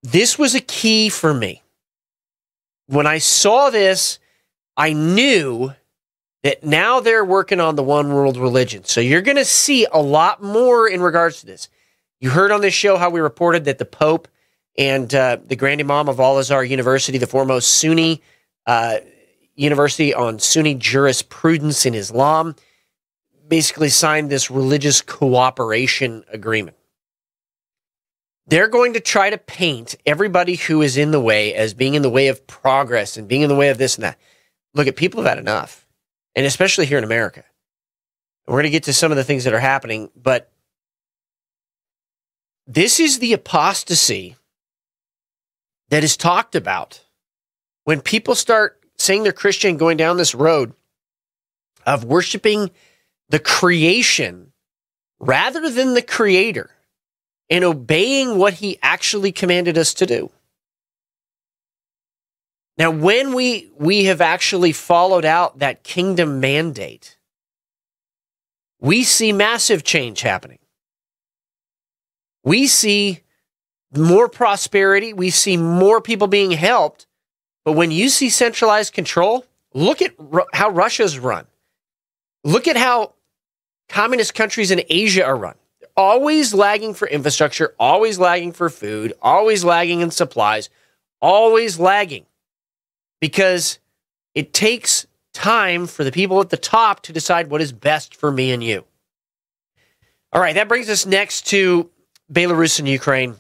This 0.03 0.39
was 0.39 0.55
a 0.55 0.61
key 0.61 1.09
for 1.09 1.35
me. 1.35 1.63
When 2.87 3.07
I 3.07 3.19
saw 3.19 3.71
this, 3.71 4.19
I 4.77 4.93
knew 4.93 5.75
that 6.43 6.65
now 6.65 7.01
they're 7.01 7.25
working 7.25 7.61
on 7.61 7.77
the 7.77 7.83
one 7.83 8.13
world 8.13 8.37
religion. 8.37 8.85
So 8.85 9.01
you're 9.01 9.23
going 9.23 9.37
to 9.37 9.45
see 9.45 9.87
a 9.93 10.01
lot 10.01 10.43
more 10.43 10.89
in 10.89 11.03
regards 11.03 11.41
to 11.41 11.47
this. 11.47 11.69
You 12.21 12.31
heard 12.31 12.51
on 12.51 12.61
this 12.61 12.75
show 12.75 12.97
how 12.97 13.11
we 13.11 13.21
reported 13.21 13.65
that 13.65 13.79
the 13.79 13.85
Pope 13.85 14.29
and 14.79 15.15
uh, 15.15 15.39
the 15.45 15.57
Grand 15.57 15.81
Imam 15.81 16.09
of 16.09 16.21
Al 16.21 16.39
Azhar 16.39 16.65
University, 16.65 17.19
the 17.19 17.27
foremost 17.27 17.79
Sunni 17.79 18.23
uh, 18.67 18.99
university 19.55 20.15
on 20.15 20.39
Sunni 20.39 20.75
jurisprudence 20.75 21.85
in 21.85 21.95
Islam, 21.95 22.55
basically 23.49 23.89
signed 23.89 24.31
this 24.31 24.51
religious 24.51 25.03
cooperation 25.03 26.25
agreement. 26.33 26.77
They're 28.47 28.69
going 28.69 28.95
to 28.95 29.01
try 29.01 29.31
to 29.31 29.39
paint 29.39 29.97
everybody 30.07 30.57
who 30.57 30.83
is 30.83 30.97
in 30.97 31.11
the 31.11 31.21
way 31.21 31.55
as 31.55 31.75
being 31.75 31.95
in 31.95 32.03
the 32.03 32.11
way 32.11 32.29
of 32.29 32.47
progress 32.47 33.17
and 33.17 33.29
being 33.29 33.43
in 33.43 33.49
the 33.49 33.55
way 33.55 33.69
of 33.69 33.79
this 33.79 33.97
and 33.97 34.05
that. 34.05 34.19
Look 34.75 34.87
at 34.87 34.97
people 34.97 35.23
have 35.23 35.29
had 35.29 35.39
enough, 35.39 35.87
and 36.35 36.47
especially 36.47 36.87
here 36.87 36.99
in 36.99 37.05
America. 37.05 37.45
We're 38.47 38.55
going 38.55 38.65
to 38.65 38.71
get 38.71 38.85
to 38.85 38.93
some 38.93 39.13
of 39.13 39.17
the 39.17 39.25
things 39.25 39.45
that 39.45 39.55
are 39.55 39.61
happening, 39.61 40.11
but 40.17 40.51
this 42.67 43.01
is 43.01 43.19
the 43.19 43.33
apostasy 43.33 44.37
that 45.89 46.05
is 46.05 46.17
talked 46.17 46.55
about 46.55 47.05
when 47.85 48.01
people 48.01 48.35
start 48.35 48.81
saying 48.99 49.23
they're 49.23 49.33
Christian, 49.33 49.77
going 49.77 49.97
down 49.97 50.17
this 50.17 50.35
road 50.35 50.75
of 51.87 52.05
worshiping 52.05 52.71
the 53.29 53.39
creation 53.39 54.53
rather 55.19 55.71
than 55.71 55.95
the 55.95 56.03
creator 56.03 56.71
and 57.49 57.65
obeying 57.65 58.37
what 58.37 58.55
he 58.55 58.79
actually 58.83 59.33
commanded 59.33 59.77
us 59.77 59.95
to 59.95 60.07
do. 60.07 60.31
Now, 62.81 62.91
when 62.91 63.35
we, 63.35 63.71
we 63.77 64.05
have 64.05 64.23
actually 64.23 64.73
followed 64.73 65.27
out 65.27 65.59
that 65.59 65.83
kingdom 65.85 66.41
mandate, 66.41 67.19
we 68.81 69.05
see 69.05 69.35
massive 69.35 69.85
change 69.85 70.23
happening. 70.23 70.61
We 72.43 72.67
see 72.69 73.21
more 73.95 74.31
prosperity. 74.31 75.13
We 75.13 75.29
see 75.29 75.59
more 75.59 76.01
people 76.01 76.27
being 76.27 76.53
helped. 76.53 77.07
But 77.67 77.73
when 77.73 77.91
you 77.91 78.09
see 78.09 78.31
centralized 78.31 78.95
control, 78.95 79.45
look 79.75 80.01
at 80.01 80.15
how 80.55 80.71
Russia's 80.71 81.19
run. 81.19 81.45
Look 82.45 82.67
at 82.67 82.79
how 82.79 83.13
communist 83.91 84.35
countries 84.35 84.71
in 84.71 84.85
Asia 84.89 85.23
are 85.23 85.37
run. 85.37 85.57
always 85.99 86.55
lagging 86.55 86.95
for 86.95 87.07
infrastructure, 87.09 87.75
always 87.79 88.19
lagging 88.19 88.53
for 88.53 88.71
food, 88.71 89.13
always 89.21 89.65
lagging 89.65 90.01
in 90.01 90.11
supplies, 90.11 90.71
always 91.21 91.79
lagging 91.79 92.25
because 93.21 93.79
it 94.35 94.53
takes 94.53 95.07
time 95.33 95.87
for 95.87 96.05
the 96.05 96.13
people 96.13 96.41
at 96.41 96.51
the 96.51 96.57
top 96.57 97.03
to 97.03 97.13
decide 97.13 97.51
what 97.51 97.61
is 97.61 97.73
best 97.73 98.15
for 98.15 98.33
me 98.33 98.53
and 98.53 98.65
you. 98.65 98.85
All 100.33 100.41
right, 100.41 100.55
that 100.55 100.69
brings 100.69 100.89
us 100.89 101.07
next 101.07 101.47
to 101.49 101.91
Belarus 102.33 102.79
and 102.79 102.89
Ukraine. 102.89 103.37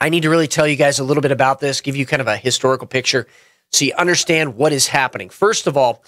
I 0.00 0.08
need 0.08 0.22
to 0.22 0.30
really 0.30 0.48
tell 0.48 0.66
you 0.66 0.76
guys 0.76 0.98
a 0.98 1.04
little 1.04 1.20
bit 1.20 1.32
about 1.32 1.60
this, 1.60 1.80
give 1.80 1.96
you 1.96 2.06
kind 2.06 2.20
of 2.20 2.28
a 2.28 2.36
historical 2.36 2.86
picture 2.86 3.26
so 3.72 3.84
you 3.84 3.94
understand 3.96 4.56
what 4.56 4.72
is 4.72 4.88
happening. 4.88 5.28
First 5.30 5.66
of 5.66 5.76
all, 5.76 6.04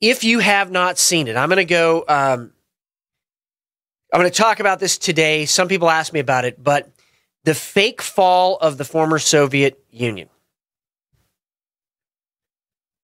if 0.00 0.24
you 0.24 0.38
have 0.38 0.70
not 0.70 0.98
seen 0.98 1.28
it, 1.28 1.36
I'm 1.36 1.48
going 1.48 1.58
to 1.58 1.64
go. 1.64 2.04
Um, 2.08 2.52
I'm 4.12 4.20
going 4.20 4.30
to 4.30 4.36
talk 4.36 4.60
about 4.60 4.80
this 4.80 4.98
today. 4.98 5.46
Some 5.46 5.68
people 5.68 5.90
ask 5.90 6.12
me 6.12 6.20
about 6.20 6.44
it, 6.44 6.62
but 6.62 6.90
the 7.44 7.54
fake 7.54 8.02
fall 8.02 8.56
of 8.56 8.76
the 8.76 8.84
former 8.84 9.18
Soviet 9.18 9.82
Union. 9.90 10.28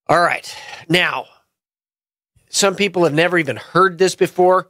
All 0.09 0.21
right. 0.21 0.57
Now, 0.89 1.27
some 2.49 2.77
people 2.77 3.05
have 3.05 3.15
never 3.15 3.39
even 3.39 3.57
heard 3.57 3.99
this 3.99 4.15
before, 4.15 4.69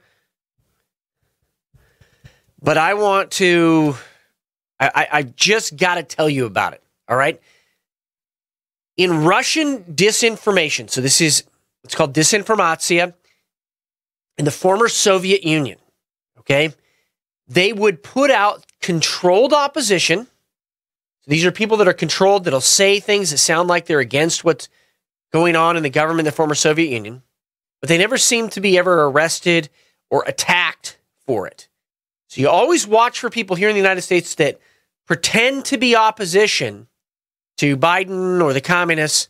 but 2.60 2.78
I 2.78 2.94
want 2.94 3.30
to, 3.32 3.96
I, 4.80 5.06
I 5.12 5.22
just 5.22 5.76
got 5.76 5.96
to 5.96 6.02
tell 6.02 6.28
you 6.28 6.46
about 6.46 6.72
it. 6.72 6.82
All 7.08 7.16
right. 7.16 7.40
In 8.96 9.24
Russian 9.24 9.84
disinformation, 9.84 10.88
so 10.88 11.00
this 11.00 11.20
is, 11.20 11.44
it's 11.84 11.94
called 11.94 12.14
disinformatia 12.14 13.12
in 14.38 14.44
the 14.44 14.50
former 14.50 14.88
Soviet 14.88 15.44
Union, 15.44 15.78
okay, 16.38 16.72
they 17.46 17.72
would 17.72 18.02
put 18.02 18.30
out 18.30 18.64
controlled 18.80 19.52
opposition. 19.52 20.26
These 21.26 21.44
are 21.44 21.52
people 21.52 21.76
that 21.78 21.88
are 21.88 21.92
controlled 21.92 22.44
that'll 22.44 22.60
say 22.60 23.00
things 23.00 23.30
that 23.30 23.38
sound 23.38 23.68
like 23.68 23.86
they're 23.86 24.00
against 24.00 24.44
what's 24.44 24.68
going 25.36 25.54
on 25.54 25.76
in 25.76 25.82
the 25.82 25.90
government 25.90 26.26
of 26.26 26.32
the 26.32 26.34
former 26.34 26.54
Soviet 26.54 26.90
Union, 26.90 27.22
but 27.82 27.90
they 27.90 27.98
never 27.98 28.16
seem 28.16 28.48
to 28.48 28.58
be 28.58 28.78
ever 28.78 29.04
arrested 29.04 29.68
or 30.08 30.24
attacked 30.26 30.98
for 31.26 31.46
it. 31.46 31.68
So 32.28 32.40
you 32.40 32.48
always 32.48 32.86
watch 32.86 33.20
for 33.20 33.28
people 33.28 33.54
here 33.54 33.68
in 33.68 33.74
the 33.74 33.80
United 33.80 34.00
States 34.00 34.34
that 34.36 34.58
pretend 35.06 35.66
to 35.66 35.76
be 35.76 35.94
opposition 35.94 36.86
to 37.58 37.76
Biden 37.76 38.42
or 38.42 38.54
the 38.54 38.62
communists, 38.62 39.28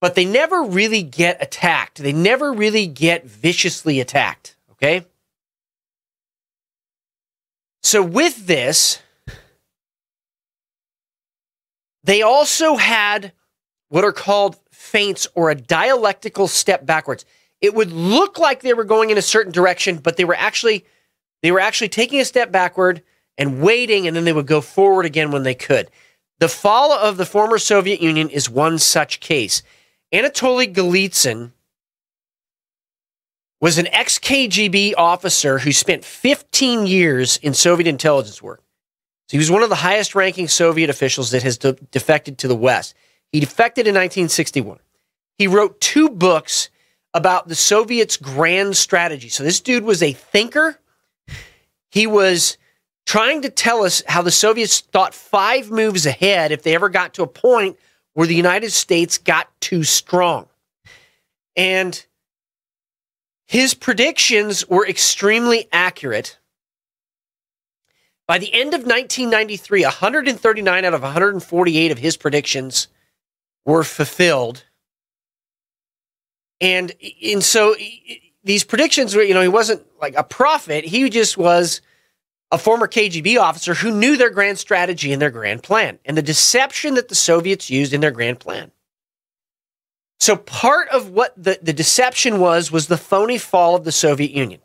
but 0.00 0.14
they 0.14 0.24
never 0.24 0.62
really 0.62 1.02
get 1.02 1.42
attacked. 1.42 1.98
They 1.98 2.12
never 2.12 2.52
really 2.52 2.86
get 2.86 3.26
viciously 3.26 3.98
attacked. 3.98 4.54
Okay? 4.70 5.06
So 7.82 8.00
with 8.00 8.46
this, 8.46 9.02
they 12.04 12.22
also 12.22 12.76
had 12.76 13.32
what 13.88 14.04
are 14.04 14.12
called 14.12 14.56
feints 14.86 15.26
or 15.34 15.50
a 15.50 15.54
dialectical 15.54 16.48
step 16.48 16.86
backwards. 16.86 17.24
It 17.60 17.74
would 17.74 17.92
look 17.92 18.38
like 18.38 18.60
they 18.60 18.74
were 18.74 18.84
going 18.84 19.10
in 19.10 19.18
a 19.18 19.22
certain 19.22 19.52
direction, 19.52 19.96
but 19.98 20.16
they 20.16 20.24
were 20.24 20.34
actually 20.34 20.84
they 21.42 21.52
were 21.52 21.60
actually 21.60 21.88
taking 21.88 22.20
a 22.20 22.24
step 22.24 22.50
backward 22.50 23.02
and 23.38 23.60
waiting, 23.60 24.06
and 24.06 24.16
then 24.16 24.24
they 24.24 24.32
would 24.32 24.46
go 24.46 24.60
forward 24.60 25.04
again 25.04 25.30
when 25.30 25.42
they 25.42 25.54
could. 25.54 25.90
The 26.38 26.48
fall 26.48 26.92
of 26.92 27.16
the 27.16 27.26
former 27.26 27.58
Soviet 27.58 28.00
Union 28.00 28.28
is 28.28 28.48
one 28.48 28.78
such 28.78 29.20
case. 29.20 29.62
Anatoly 30.12 30.72
Golitsyn 30.72 31.52
was 33.60 33.78
an 33.78 33.86
ex 33.88 34.18
KGB 34.18 34.94
officer 34.96 35.58
who 35.58 35.72
spent 35.72 36.04
15 36.04 36.86
years 36.86 37.36
in 37.38 37.54
Soviet 37.54 37.86
intelligence 37.86 38.42
work. 38.42 38.62
So 39.28 39.32
he 39.32 39.38
was 39.38 39.50
one 39.50 39.62
of 39.62 39.70
the 39.70 39.76
highest 39.76 40.14
ranking 40.14 40.46
Soviet 40.46 40.88
officials 40.90 41.30
that 41.32 41.42
has 41.42 41.58
de- 41.58 41.72
defected 41.90 42.38
to 42.38 42.48
the 42.48 42.56
West. 42.56 42.94
He 43.32 43.40
defected 43.40 43.86
in 43.86 43.94
1961. 43.94 44.78
He 45.38 45.46
wrote 45.46 45.80
two 45.80 46.08
books 46.08 46.70
about 47.12 47.48
the 47.48 47.54
Soviets' 47.54 48.16
grand 48.16 48.76
strategy. 48.76 49.28
So 49.28 49.42
this 49.42 49.60
dude 49.60 49.84
was 49.84 50.02
a 50.02 50.12
thinker. 50.12 50.78
He 51.90 52.06
was 52.06 52.58
trying 53.06 53.42
to 53.42 53.50
tell 53.50 53.84
us 53.84 54.02
how 54.06 54.22
the 54.22 54.30
Soviets 54.30 54.80
thought 54.80 55.14
five 55.14 55.70
moves 55.70 56.06
ahead 56.06 56.52
if 56.52 56.62
they 56.62 56.74
ever 56.74 56.88
got 56.88 57.14
to 57.14 57.22
a 57.22 57.26
point 57.26 57.78
where 58.14 58.26
the 58.26 58.34
United 58.34 58.72
States 58.72 59.18
got 59.18 59.48
too 59.60 59.84
strong. 59.84 60.46
And 61.54 62.04
his 63.46 63.74
predictions 63.74 64.68
were 64.68 64.86
extremely 64.86 65.68
accurate. 65.72 66.38
By 68.26 68.38
the 68.38 68.52
end 68.52 68.74
of 68.74 68.80
1993, 68.80 69.84
139 69.84 70.84
out 70.84 70.94
of 70.94 71.02
148 71.02 71.92
of 71.92 71.98
his 71.98 72.16
predictions 72.16 72.88
were 73.66 73.84
fulfilled. 73.84 74.64
And 76.60 76.94
and 77.22 77.44
so 77.44 77.76
these 78.42 78.64
predictions 78.64 79.14
were, 79.14 79.22
you 79.22 79.34
know, 79.34 79.42
he 79.42 79.48
wasn't 79.48 79.82
like 80.00 80.14
a 80.16 80.24
prophet. 80.24 80.84
He 80.84 81.10
just 81.10 81.36
was 81.36 81.82
a 82.50 82.58
former 82.58 82.86
KGB 82.86 83.38
officer 83.38 83.74
who 83.74 83.90
knew 83.90 84.16
their 84.16 84.30
grand 84.30 84.58
strategy 84.58 85.12
and 85.12 85.20
their 85.20 85.30
grand 85.30 85.62
plan 85.62 85.98
and 86.04 86.16
the 86.16 86.22
deception 86.22 86.94
that 86.94 87.08
the 87.08 87.14
Soviets 87.14 87.68
used 87.68 87.92
in 87.92 88.00
their 88.00 88.12
grand 88.12 88.38
plan. 88.38 88.70
So 90.18 90.36
part 90.36 90.88
of 90.88 91.10
what 91.10 91.34
the, 91.36 91.58
the 91.60 91.72
deception 91.72 92.38
was 92.38 92.72
was 92.72 92.86
the 92.86 92.96
phony 92.96 93.36
fall 93.36 93.74
of 93.74 93.84
the 93.84 93.92
Soviet 93.92 94.30
Union. 94.30 94.60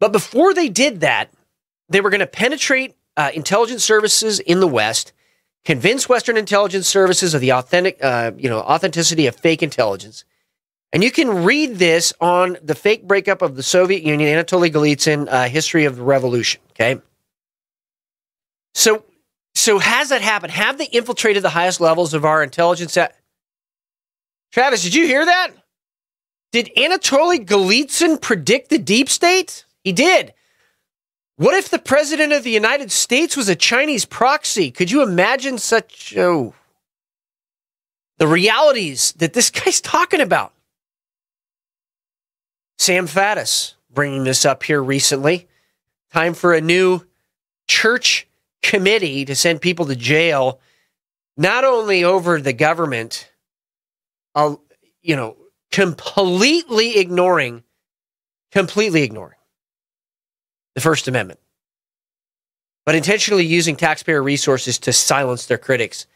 But 0.00 0.10
before 0.10 0.54
they 0.54 0.68
did 0.68 1.00
that, 1.00 1.30
they 1.88 2.00
were 2.00 2.10
going 2.10 2.20
to 2.20 2.26
penetrate 2.26 2.96
uh, 3.16 3.30
intelligence 3.34 3.84
services 3.84 4.40
in 4.40 4.58
the 4.58 4.66
West 4.66 5.12
convince 5.64 6.08
Western 6.08 6.36
intelligence 6.36 6.88
services 6.88 7.34
of 7.34 7.40
the 7.40 7.52
authentic, 7.52 8.02
uh, 8.02 8.32
you 8.36 8.48
know, 8.48 8.60
authenticity 8.60 9.26
of 9.26 9.36
fake 9.36 9.62
intelligence. 9.62 10.24
And 10.92 11.02
you 11.02 11.10
can 11.10 11.44
read 11.44 11.76
this 11.76 12.12
on 12.20 12.58
the 12.62 12.74
fake 12.74 13.06
breakup 13.06 13.40
of 13.40 13.56
the 13.56 13.62
Soviet 13.62 14.02
Union, 14.02 14.28
Anatoly 14.28 14.70
Golitsyn, 14.70 15.26
uh, 15.28 15.48
History 15.48 15.84
of 15.84 15.96
the 15.96 16.02
Revolution. 16.02 16.60
Okay. 16.72 17.00
So, 18.74 19.04
so 19.54 19.78
has 19.78 20.10
that 20.10 20.20
happened? 20.20 20.52
Have 20.52 20.78
they 20.78 20.86
infiltrated 20.86 21.42
the 21.42 21.50
highest 21.50 21.80
levels 21.80 22.12
of 22.12 22.24
our 22.24 22.42
intelligence? 22.42 22.96
At- 22.96 23.16
Travis, 24.52 24.82
did 24.82 24.94
you 24.94 25.06
hear 25.06 25.24
that? 25.24 25.50
Did 26.52 26.70
Anatoly 26.76 27.46
Golitsyn 27.46 28.20
predict 28.20 28.68
the 28.68 28.78
deep 28.78 29.08
state? 29.08 29.64
He 29.82 29.92
did. 29.92 30.34
What 31.42 31.56
if 31.56 31.70
the 31.70 31.80
president 31.80 32.32
of 32.32 32.44
the 32.44 32.52
United 32.52 32.92
States 32.92 33.36
was 33.36 33.48
a 33.48 33.56
Chinese 33.56 34.04
proxy? 34.04 34.70
Could 34.70 34.92
you 34.92 35.02
imagine 35.02 35.58
such 35.58 36.16
oh, 36.16 36.54
the 38.18 38.28
realities 38.28 39.12
that 39.16 39.32
this 39.32 39.50
guy's 39.50 39.80
talking 39.80 40.20
about? 40.20 40.52
Sam 42.78 43.08
Faddis 43.08 43.74
bringing 43.90 44.22
this 44.22 44.44
up 44.44 44.62
here 44.62 44.80
recently. 44.80 45.48
Time 46.12 46.34
for 46.34 46.54
a 46.54 46.60
new 46.60 47.04
church 47.66 48.28
committee 48.62 49.24
to 49.24 49.34
send 49.34 49.60
people 49.60 49.86
to 49.86 49.96
jail, 49.96 50.60
not 51.36 51.64
only 51.64 52.04
over 52.04 52.40
the 52.40 52.52
government, 52.52 53.32
uh, 54.36 54.54
you 55.02 55.16
know, 55.16 55.36
completely 55.72 56.98
ignoring, 56.98 57.64
completely 58.52 59.02
ignoring 59.02 59.38
the 60.74 60.80
First 60.80 61.08
Amendment, 61.08 61.40
but 62.84 62.94
intentionally 62.94 63.44
using 63.44 63.76
taxpayer 63.76 64.22
resources 64.22 64.78
to 64.80 64.92
silence 64.92 65.46
their 65.46 65.58
critics 65.58 66.06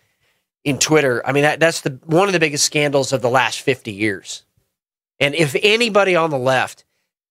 in 0.65 0.79
Twitter. 0.79 1.23
I 1.25 1.33
mean, 1.33 1.45
that, 1.45 1.61
that's 1.61 1.83
the 1.83 1.99
one 2.05 2.29
of 2.29 2.33
the 2.33 2.41
biggest 2.41 2.65
scandals 2.65 3.13
of 3.13 3.23
the 3.23 3.31
last 3.31 3.61
50 3.61 3.93
years. 3.93 4.45
And 5.21 5.35
if 5.35 5.57
anybody 5.63 6.17
on 6.17 6.31
the 6.31 6.39
left 6.39 6.85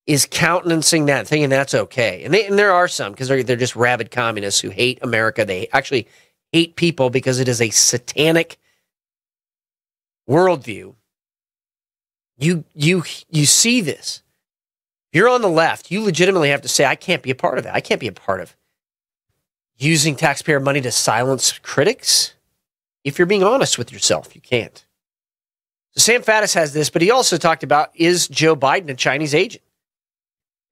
is 0.08 0.28
countenancing 0.30 1.06
that, 1.08 1.28
thinking 1.28 1.50
that's 1.50 1.74
okay, 1.74 2.24
and, 2.24 2.34
they, 2.34 2.46
and 2.46 2.58
there 2.58 2.72
are 2.72 2.88
some 2.88 3.12
because 3.12 3.28
they're, 3.28 3.44
they're 3.44 3.56
just 3.56 3.76
rabid 3.76 4.10
communists 4.12 4.62
who 4.62 4.70
hate 4.70 5.00
America. 5.02 5.46
They 5.46 5.68
actually 5.74 6.08
hate 6.52 6.76
people 6.76 7.10
because 7.10 7.40
it 7.40 7.48
is 7.48 7.62
a 7.62 7.70
satanic 7.70 8.58
worldview. 10.30 10.96
You 12.38 12.66
you 12.74 13.04
you 13.30 13.46
see 13.46 13.82
this. 13.82 14.22
You're 15.15 15.30
on 15.30 15.41
the 15.41 15.47
left. 15.47 15.91
You 15.91 16.01
legitimately 16.01 16.49
have 16.49 16.62
to 16.63 16.67
say, 16.67 16.84
I 16.84 16.95
can't 16.95 17.23
be 17.23 17.32
a 17.32 17.36
part 17.36 17.58
of 17.58 17.63
that. 17.63 17.73
I 17.73 17.80
can't 17.80 18.01
be 18.01 18.08
a 18.10 18.12
part 18.12 18.41
of 18.41 18.54
using 19.78 20.17
taxpayer 20.17 20.60
money 20.60 20.82
to 20.82 20.91
silence 20.91 21.58
critics. 21.58 22.34
If 23.06 23.17
you're 23.17 23.25
being 23.25 23.41
honest 23.41 23.78
with 23.78 23.93
yourself, 23.93 24.36
you 24.36 24.41
can't. 24.41 24.86
So 25.91 26.01
Sam 26.01 26.21
Faddis 26.21 26.54
has 26.56 26.73
this, 26.73 26.89
but 26.89 27.01
he 27.01 27.12
also 27.12 27.38
talked 27.38 27.63
about 27.63 27.91
is 27.95 28.28
Joe 28.28 28.58
Biden 28.58 28.89
a 28.89 28.93
Chinese 28.93 29.34
agent? 29.34 29.63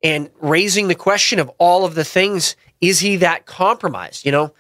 And 0.04 0.30
raising 0.42 0.90
the 0.90 0.96
question 0.96 1.40
of 1.40 1.50
all 1.58 1.86
of 1.86 1.96
the 1.96 2.04
things, 2.04 2.58
is 2.82 3.00
he 3.00 3.16
that 3.16 3.46
compromised? 3.46 4.26
You 4.26 4.34
know, 4.34 4.54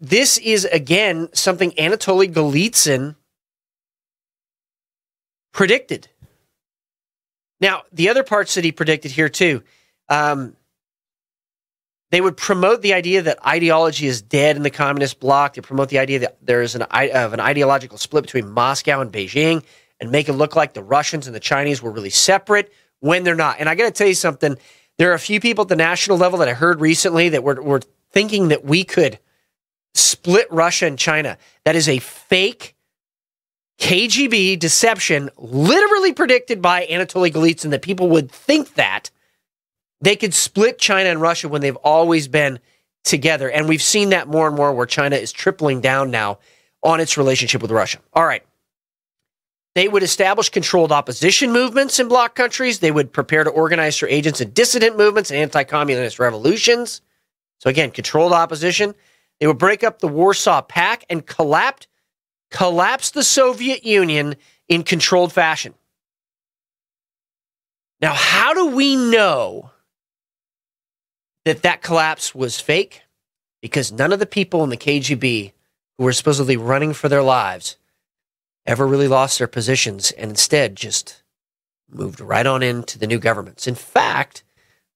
this 0.00 0.38
is 0.38 0.64
again 0.64 1.28
something 1.34 1.72
Anatoly 1.72 2.32
Golitsyn 2.32 3.16
predicted. 5.52 6.08
Now, 7.60 7.82
the 7.92 8.08
other 8.08 8.22
parts 8.22 8.54
that 8.54 8.64
he 8.64 8.72
predicted 8.72 9.10
here 9.10 9.28
too, 9.28 9.62
um, 10.08 10.56
they 12.10 12.20
would 12.20 12.36
promote 12.36 12.82
the 12.82 12.94
idea 12.94 13.22
that 13.22 13.46
ideology 13.46 14.06
is 14.06 14.20
dead 14.20 14.56
in 14.56 14.62
the 14.62 14.70
communist 14.70 15.20
bloc. 15.20 15.54
They 15.54 15.60
promote 15.60 15.90
the 15.90 15.98
idea 15.98 16.20
that 16.20 16.38
there 16.44 16.62
is 16.62 16.74
an 16.74 16.82
of 16.82 17.32
an 17.32 17.40
ideological 17.40 17.98
split 17.98 18.24
between 18.24 18.50
Moscow 18.50 19.00
and 19.00 19.12
Beijing, 19.12 19.62
and 20.00 20.10
make 20.10 20.28
it 20.28 20.32
look 20.32 20.56
like 20.56 20.72
the 20.72 20.82
Russians 20.82 21.26
and 21.26 21.36
the 21.36 21.40
Chinese 21.40 21.82
were 21.82 21.90
really 21.90 22.10
separate 22.10 22.72
when 23.00 23.22
they're 23.22 23.36
not. 23.36 23.56
And 23.60 23.68
I 23.68 23.74
got 23.74 23.84
to 23.84 23.90
tell 23.92 24.08
you 24.08 24.14
something. 24.14 24.56
There 24.98 25.10
are 25.10 25.14
a 25.14 25.20
few 25.20 25.40
people 25.40 25.62
at 25.62 25.68
the 25.68 25.76
national 25.76 26.18
level 26.18 26.40
that 26.40 26.48
I 26.48 26.52
heard 26.52 26.80
recently 26.80 27.30
that 27.30 27.42
were, 27.42 27.62
were 27.62 27.80
thinking 28.10 28.48
that 28.48 28.64
we 28.64 28.84
could 28.84 29.18
split 29.94 30.46
Russia 30.50 30.86
and 30.86 30.98
China. 30.98 31.38
That 31.64 31.76
is 31.76 31.88
a 31.88 31.98
fake 32.00 32.74
KGB 33.80 34.58
deception, 34.58 35.30
literally 35.38 36.12
predicted 36.12 36.60
by 36.60 36.86
Anatoly 36.86 37.32
Golitsyn 37.32 37.70
that 37.70 37.82
people 37.82 38.08
would 38.10 38.30
think 38.30 38.74
that 38.74 39.10
they 40.02 40.16
could 40.16 40.34
split 40.34 40.78
China 40.78 41.08
and 41.08 41.20
Russia 41.20 41.48
when 41.48 41.62
they've 41.62 41.76
always 41.76 42.28
been 42.28 42.58
together. 43.04 43.50
And 43.50 43.68
we've 43.68 43.82
seen 43.82 44.10
that 44.10 44.28
more 44.28 44.46
and 44.46 44.56
more 44.56 44.72
where 44.72 44.86
China 44.86 45.16
is 45.16 45.32
tripling 45.32 45.80
down 45.80 46.10
now 46.10 46.38
on 46.82 47.00
its 47.00 47.16
relationship 47.16 47.62
with 47.62 47.70
Russia. 47.70 47.98
All 48.12 48.24
right. 48.24 48.44
They 49.74 49.88
would 49.88 50.02
establish 50.02 50.50
controlled 50.50 50.92
opposition 50.92 51.52
movements 51.52 51.98
in 51.98 52.08
bloc 52.08 52.34
countries. 52.34 52.80
They 52.80 52.90
would 52.90 53.12
prepare 53.12 53.44
to 53.44 53.50
organize 53.50 53.96
for 53.96 54.08
agents 54.08 54.40
in 54.40 54.50
dissident 54.50 54.98
movements 54.98 55.30
and 55.30 55.40
anti 55.40 55.64
communist 55.64 56.18
revolutions. 56.18 57.00
So, 57.58 57.70
again, 57.70 57.90
controlled 57.90 58.32
opposition. 58.32 58.94
They 59.38 59.46
would 59.46 59.58
break 59.58 59.84
up 59.84 60.00
the 60.00 60.08
Warsaw 60.08 60.62
Pact 60.62 61.06
and 61.08 61.24
collapse 61.24 61.86
collapse 62.50 63.10
the 63.10 63.24
Soviet 63.24 63.84
Union 63.84 64.36
in 64.68 64.82
controlled 64.82 65.32
fashion. 65.32 65.74
Now, 68.00 68.14
how 68.14 68.54
do 68.54 68.66
we 68.74 68.96
know 68.96 69.70
that 71.44 71.62
that 71.62 71.82
collapse 71.82 72.34
was 72.34 72.60
fake? 72.60 73.02
Because 73.60 73.92
none 73.92 74.12
of 74.12 74.18
the 74.18 74.26
people 74.26 74.64
in 74.64 74.70
the 74.70 74.76
KGB 74.76 75.52
who 75.98 76.04
were 76.04 76.12
supposedly 76.12 76.56
running 76.56 76.94
for 76.94 77.08
their 77.08 77.22
lives 77.22 77.76
ever 78.64 78.86
really 78.86 79.08
lost 79.08 79.38
their 79.38 79.46
positions 79.46 80.12
and 80.12 80.30
instead 80.30 80.76
just 80.76 81.22
moved 81.90 82.20
right 82.20 82.46
on 82.46 82.62
into 82.62 82.98
the 82.98 83.06
new 83.06 83.18
governments. 83.18 83.66
In 83.66 83.74
fact, 83.74 84.42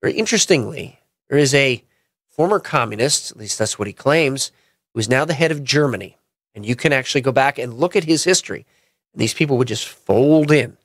very 0.01 0.15
interestingly, 0.15 1.01
there 1.29 1.39
is 1.39 1.55
a 1.55 1.83
former 2.29 2.61
communist, 2.61 3.31
at 3.31 3.37
least 3.37 3.59
that's 3.59 3.79
what 3.79 3.89
he 3.89 3.93
claims, 3.93 4.51
who 4.93 5.01
is 5.01 5.09
now 5.09 5.25
the 5.25 5.35
head 5.35 5.51
of 5.51 5.65
Germany. 5.65 6.17
And 6.55 6.65
you 6.65 6.77
can 6.77 6.93
actually 6.93 7.21
go 7.21 7.33
back 7.33 7.59
and 7.59 7.75
look 7.75 7.97
at 7.97 8.05
his 8.05 8.25
history. 8.25 8.67
These 9.15 9.35
people 9.35 9.59
would 9.59 9.69
just 9.69 9.89
fold 9.89 10.51
in. 10.51 10.77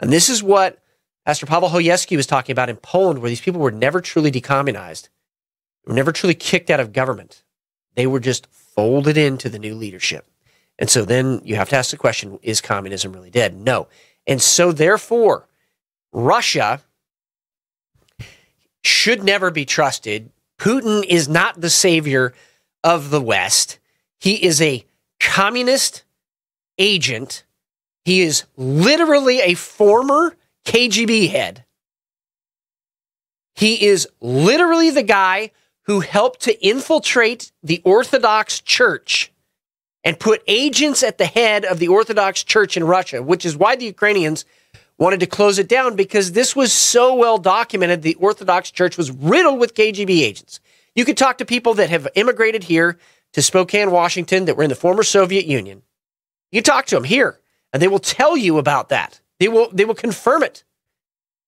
And 0.00 0.12
this 0.12 0.28
is 0.28 0.42
what 0.42 0.78
Pastor 1.26 1.46
Pavel 1.46 1.68
Chojecki 1.68 2.16
was 2.16 2.26
talking 2.26 2.52
about 2.52 2.70
in 2.70 2.76
Poland, 2.76 3.20
where 3.20 3.28
these 3.28 3.40
people 3.40 3.60
were 3.60 3.70
never 3.70 4.00
truly 4.00 4.30
decommunized, 4.30 5.08
were 5.84 5.94
never 5.94 6.12
truly 6.12 6.34
kicked 6.34 6.70
out 6.70 6.80
of 6.80 6.92
government. 6.92 7.42
They 7.94 8.06
were 8.06 8.20
just 8.20 8.46
folded 8.46 9.16
into 9.16 9.48
the 9.48 9.58
new 9.58 9.74
leadership. 9.74 10.26
And 10.78 10.88
so 10.88 11.04
then 11.04 11.40
you 11.44 11.56
have 11.56 11.68
to 11.70 11.76
ask 11.76 11.90
the 11.90 11.96
question 11.96 12.38
is 12.42 12.60
communism 12.60 13.12
really 13.12 13.30
dead? 13.30 13.56
No. 13.56 13.88
And 14.26 14.40
so 14.40 14.72
therefore, 14.72 15.48
Russia 16.12 16.80
should 18.82 19.24
never 19.24 19.50
be 19.50 19.64
trusted. 19.64 20.30
Putin 20.58 21.04
is 21.08 21.28
not 21.28 21.60
the 21.60 21.70
savior 21.70 22.32
of 22.84 23.10
the 23.10 23.20
West. 23.20 23.78
He 24.18 24.44
is 24.44 24.62
a 24.62 24.84
communist 25.20 26.04
agent. 26.78 27.44
He 28.04 28.22
is 28.22 28.44
literally 28.56 29.40
a 29.40 29.54
former 29.54 30.36
KGB 30.64 31.30
head. 31.30 31.64
He 33.54 33.86
is 33.86 34.08
literally 34.20 34.90
the 34.90 35.02
guy 35.02 35.50
who 35.82 36.00
helped 36.00 36.40
to 36.42 36.66
infiltrate 36.66 37.50
the 37.62 37.82
Orthodox 37.84 38.60
Church 38.60 39.32
and 40.04 40.20
put 40.20 40.42
agents 40.46 41.02
at 41.02 41.18
the 41.18 41.26
head 41.26 41.64
of 41.64 41.78
the 41.78 41.88
Orthodox 41.88 42.44
Church 42.44 42.76
in 42.76 42.84
Russia, 42.84 43.22
which 43.22 43.44
is 43.44 43.56
why 43.56 43.74
the 43.74 43.86
Ukrainians 43.86 44.44
wanted 44.98 45.20
to 45.20 45.26
close 45.26 45.58
it 45.58 45.68
down 45.68 45.96
because 45.96 46.32
this 46.32 46.54
was 46.54 46.72
so 46.72 47.14
well 47.14 47.38
documented. 47.38 48.02
The 48.02 48.14
Orthodox 48.14 48.70
Church 48.70 48.96
was 48.96 49.10
riddled 49.10 49.58
with 49.58 49.74
KGB 49.74 50.22
agents. 50.22 50.60
You 50.94 51.04
could 51.04 51.16
talk 51.16 51.38
to 51.38 51.44
people 51.44 51.74
that 51.74 51.90
have 51.90 52.08
immigrated 52.14 52.64
here 52.64 52.98
to 53.32 53.42
Spokane, 53.42 53.90
Washington, 53.90 54.44
that 54.46 54.56
were 54.56 54.62
in 54.62 54.70
the 54.70 54.74
former 54.74 55.02
Soviet 55.02 55.46
Union. 55.46 55.82
You 56.50 56.62
talk 56.62 56.86
to 56.86 56.94
them 56.94 57.04
here, 57.04 57.40
and 57.72 57.82
they 57.82 57.88
will 57.88 57.98
tell 57.98 58.36
you 58.36 58.58
about 58.58 58.88
that. 58.88 59.20
They 59.38 59.48
will 59.48 59.68
they 59.72 59.84
will 59.84 59.94
confirm 59.94 60.42
it. 60.42 60.64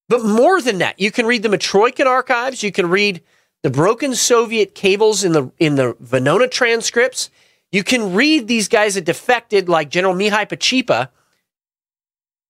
But 0.08 0.24
more 0.24 0.60
than 0.60 0.78
that, 0.78 1.00
you 1.00 1.10
can 1.10 1.26
read 1.26 1.42
the 1.42 1.48
Mitrokhin 1.48 2.06
archives. 2.06 2.62
You 2.62 2.72
can 2.72 2.90
read 2.90 3.22
the 3.62 3.70
broken 3.70 4.14
Soviet 4.14 4.74
cables 4.74 5.24
in 5.24 5.32
the 5.32 5.50
in 5.58 5.76
the 5.76 5.94
Venona 5.94 6.50
transcripts. 6.50 7.30
You 7.72 7.84
can 7.84 8.14
read 8.14 8.48
these 8.48 8.68
guys 8.68 8.94
that 8.94 9.04
defected, 9.04 9.68
like 9.68 9.90
General 9.90 10.14
Mihai 10.14 10.48
Pacepa. 10.48 11.10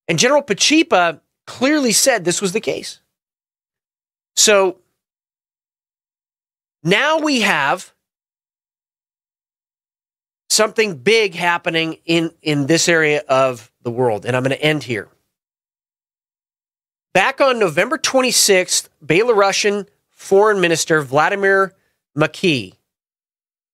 And 0.08 0.18
General 0.18 0.42
Pacepa 0.42 1.20
clearly 1.46 1.92
said 1.92 2.24
this 2.24 2.40
was 2.40 2.52
the 2.52 2.60
case. 2.60 3.00
So 4.34 4.78
now 6.82 7.18
we 7.18 7.42
have 7.42 7.92
something 10.50 10.96
big 10.96 11.34
happening 11.34 11.98
in, 12.04 12.32
in 12.42 12.66
this 12.66 12.88
area 12.88 13.22
of 13.28 13.70
the 13.82 13.90
world. 13.90 14.26
And 14.26 14.36
I'm 14.36 14.42
going 14.42 14.56
to 14.56 14.62
end 14.62 14.82
here. 14.82 15.08
Back 17.14 17.40
on 17.40 17.58
November 17.58 17.96
26th, 17.96 18.88
Belarusian 19.04 19.86
Foreign 20.10 20.60
Minister 20.60 21.00
Vladimir 21.02 21.74
Makey 22.16 22.74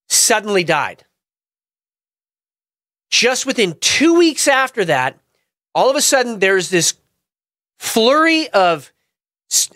suddenly 0.08 0.64
died. 0.64 1.04
Just 3.10 3.46
within 3.46 3.76
two 3.80 4.14
weeks 4.14 4.46
after 4.46 4.84
that, 4.84 5.18
all 5.74 5.90
of 5.90 5.96
a 5.96 6.00
sudden 6.00 6.38
there's 6.38 6.70
this 6.70 6.94
flurry 7.78 8.48
of, 8.50 8.92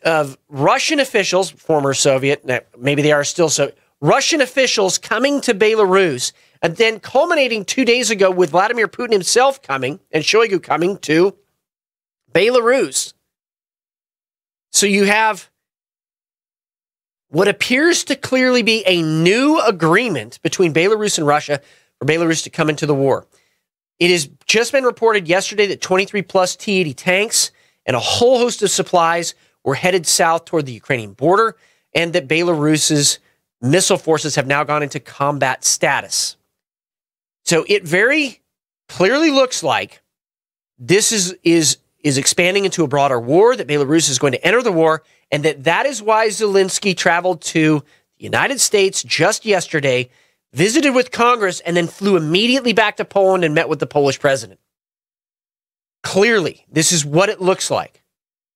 of 0.04 0.38
Russian 0.48 1.00
officials, 1.00 1.50
former 1.50 1.94
Soviet, 1.94 2.44
maybe 2.78 3.02
they 3.02 3.12
are 3.12 3.24
still 3.24 3.48
so, 3.48 3.72
Russian 4.00 4.40
officials 4.40 4.96
coming 4.96 5.40
to 5.42 5.54
Belarus, 5.54 6.32
and 6.62 6.76
then 6.76 7.00
culminating 7.00 7.64
two 7.64 7.84
days 7.84 8.10
ago 8.10 8.30
with 8.30 8.50
Vladimir 8.50 8.88
Putin 8.88 9.12
himself 9.12 9.62
coming 9.62 10.00
and 10.10 10.22
Shoigu 10.22 10.62
coming 10.62 10.98
to 10.98 11.36
Belarus. 12.32 13.14
So 14.72 14.86
you 14.86 15.04
have 15.04 15.50
what 17.28 17.48
appears 17.48 18.04
to 18.04 18.16
clearly 18.16 18.62
be 18.62 18.82
a 18.86 19.02
new 19.02 19.60
agreement 19.60 20.40
between 20.42 20.74
Belarus 20.74 21.16
and 21.16 21.26
Russia 21.26 21.60
for 21.98 22.06
Belarus 22.06 22.42
to 22.44 22.50
come 22.50 22.68
into 22.68 22.86
the 22.86 22.94
war. 22.94 23.26
It 23.98 24.10
has 24.10 24.28
just 24.46 24.72
been 24.72 24.84
reported 24.84 25.28
yesterday 25.28 25.66
that 25.66 25.80
23 25.80 26.22
plus 26.22 26.56
T 26.56 26.80
80 26.80 26.94
tanks 26.94 27.52
and 27.86 27.94
a 27.96 28.00
whole 28.00 28.38
host 28.38 28.62
of 28.62 28.70
supplies 28.70 29.34
were 29.64 29.74
headed 29.74 30.06
south 30.06 30.44
toward 30.46 30.66
the 30.66 30.72
Ukrainian 30.72 31.12
border, 31.12 31.56
and 31.94 32.12
that 32.12 32.28
Belarus's 32.28 33.18
missile 33.60 33.98
forces 33.98 34.36
have 34.36 34.46
now 34.46 34.64
gone 34.64 34.82
into 34.82 35.00
combat 35.00 35.64
status. 35.64 36.36
So 37.50 37.64
it 37.66 37.82
very 37.82 38.42
clearly 38.88 39.32
looks 39.32 39.64
like 39.64 40.02
this 40.78 41.10
is, 41.10 41.34
is, 41.42 41.78
is 41.98 42.16
expanding 42.16 42.64
into 42.64 42.84
a 42.84 42.86
broader 42.86 43.18
war, 43.18 43.56
that 43.56 43.66
Belarus 43.66 44.08
is 44.08 44.20
going 44.20 44.34
to 44.34 44.46
enter 44.46 44.62
the 44.62 44.70
war, 44.70 45.02
and 45.32 45.44
that 45.44 45.64
that 45.64 45.84
is 45.84 46.00
why 46.00 46.28
Zelensky 46.28 46.96
traveled 46.96 47.40
to 47.40 47.82
the 48.18 48.22
United 48.22 48.60
States 48.60 49.02
just 49.02 49.44
yesterday, 49.44 50.10
visited 50.52 50.94
with 50.94 51.10
Congress, 51.10 51.58
and 51.58 51.76
then 51.76 51.88
flew 51.88 52.16
immediately 52.16 52.72
back 52.72 52.98
to 52.98 53.04
Poland 53.04 53.42
and 53.42 53.52
met 53.52 53.68
with 53.68 53.80
the 53.80 53.86
Polish 53.88 54.20
president. 54.20 54.60
Clearly, 56.04 56.64
this 56.70 56.92
is 56.92 57.04
what 57.04 57.30
it 57.30 57.40
looks 57.40 57.68
like. 57.68 58.04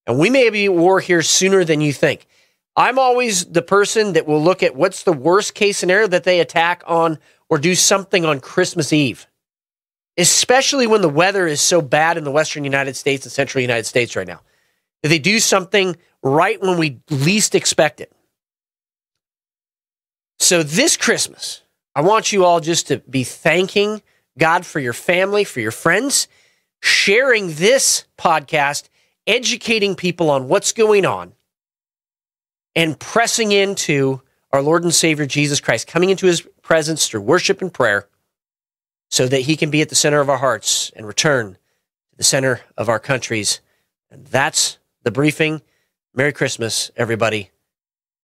And 0.07 0.21
we 0.21 0.31
may 0.31 0.51
be 0.51 0.67
at 0.67 0.73
war 0.73 1.01
here 1.01 1.23
sooner 1.23 1.65
than 1.65 1.81
you 1.81 1.93
think. 1.93 2.29
I'm 2.77 3.01
always 3.01 3.45
the 3.45 3.63
person 3.63 4.13
that 4.13 4.29
will 4.29 4.43
look 4.43 4.63
at 4.63 4.77
what's 4.77 5.03
the 5.03 5.13
worst 5.13 5.55
case 5.55 5.79
scenario 5.79 6.07
that 6.07 6.23
they 6.23 6.39
attack 6.39 6.85
on 6.87 7.19
or 7.51 7.59
do 7.59 7.75
something 7.75 8.25
on 8.25 8.41
Christmas 8.41 8.93
Eve, 8.93 9.27
especially 10.17 10.87
when 10.87 11.03
the 11.03 11.09
weather 11.09 11.47
is 11.47 11.61
so 11.61 11.81
bad 11.81 12.17
in 12.17 12.25
the 12.25 12.31
western 12.31 12.65
United 12.65 12.97
States 12.97 13.25
and 13.25 13.33
central 13.33 13.63
United 13.63 13.85
States 13.85 14.17
right 14.17 14.27
now. 14.27 14.41
They 15.03 15.19
do 15.19 15.39
something 15.39 15.97
right 16.23 16.61
when 16.61 16.79
we 16.79 17.01
least 17.11 17.55
expect 17.55 18.01
it. 18.01 18.11
So 20.39 20.63
this 20.63 20.97
Christmas, 20.97 21.63
I 21.95 22.01
want 22.01 22.33
you 22.33 22.45
all 22.45 22.61
just 22.61 22.89
to 22.89 22.99
be 22.99 23.25
thanking 23.25 24.03
God 24.39 24.67
for 24.67 24.81
your 24.81 24.93
family, 24.93 25.45
for 25.45 25.61
your 25.61 25.71
friends, 25.71 26.27
sharing 26.81 27.55
this 27.55 28.05
podcast, 28.19 28.89
educating 29.27 29.95
people 29.95 30.31
on 30.31 30.49
what's 30.49 30.73
going 30.73 31.07
on, 31.07 31.35
and 32.75 32.99
pressing 32.99 33.53
into 33.53 34.21
our 34.53 34.63
Lord 34.63 34.83
and 34.83 34.95
Savior 34.95 35.27
Jesus 35.27 35.61
Christ, 35.61 35.87
coming 35.87 36.11
into 36.11 36.27
his 36.27 36.47
presence 36.65 37.07
through 37.07 37.21
worship 37.21 37.63
and 37.63 37.73
prayer 37.73 38.09
so 39.09 39.29
that 39.29 39.43
he 39.43 39.57
can 39.57 39.71
be 39.71 39.81
at 39.81 39.91
the 39.91 39.95
center 39.95 40.21
of 40.21 40.29
our 40.29 40.39
hearts 40.39 40.91
and 40.97 41.07
return 41.07 41.53
to 41.53 42.17
the 42.17 42.25
center 42.25 42.63
of 42.77 42.89
our 42.89 42.99
countries. 42.99 43.61
And 44.11 44.27
that's 44.27 44.79
the 45.05 45.13
briefing. 45.13 45.63
Merry 46.15 46.33
Christmas, 46.33 46.91
everybody. 46.97 47.51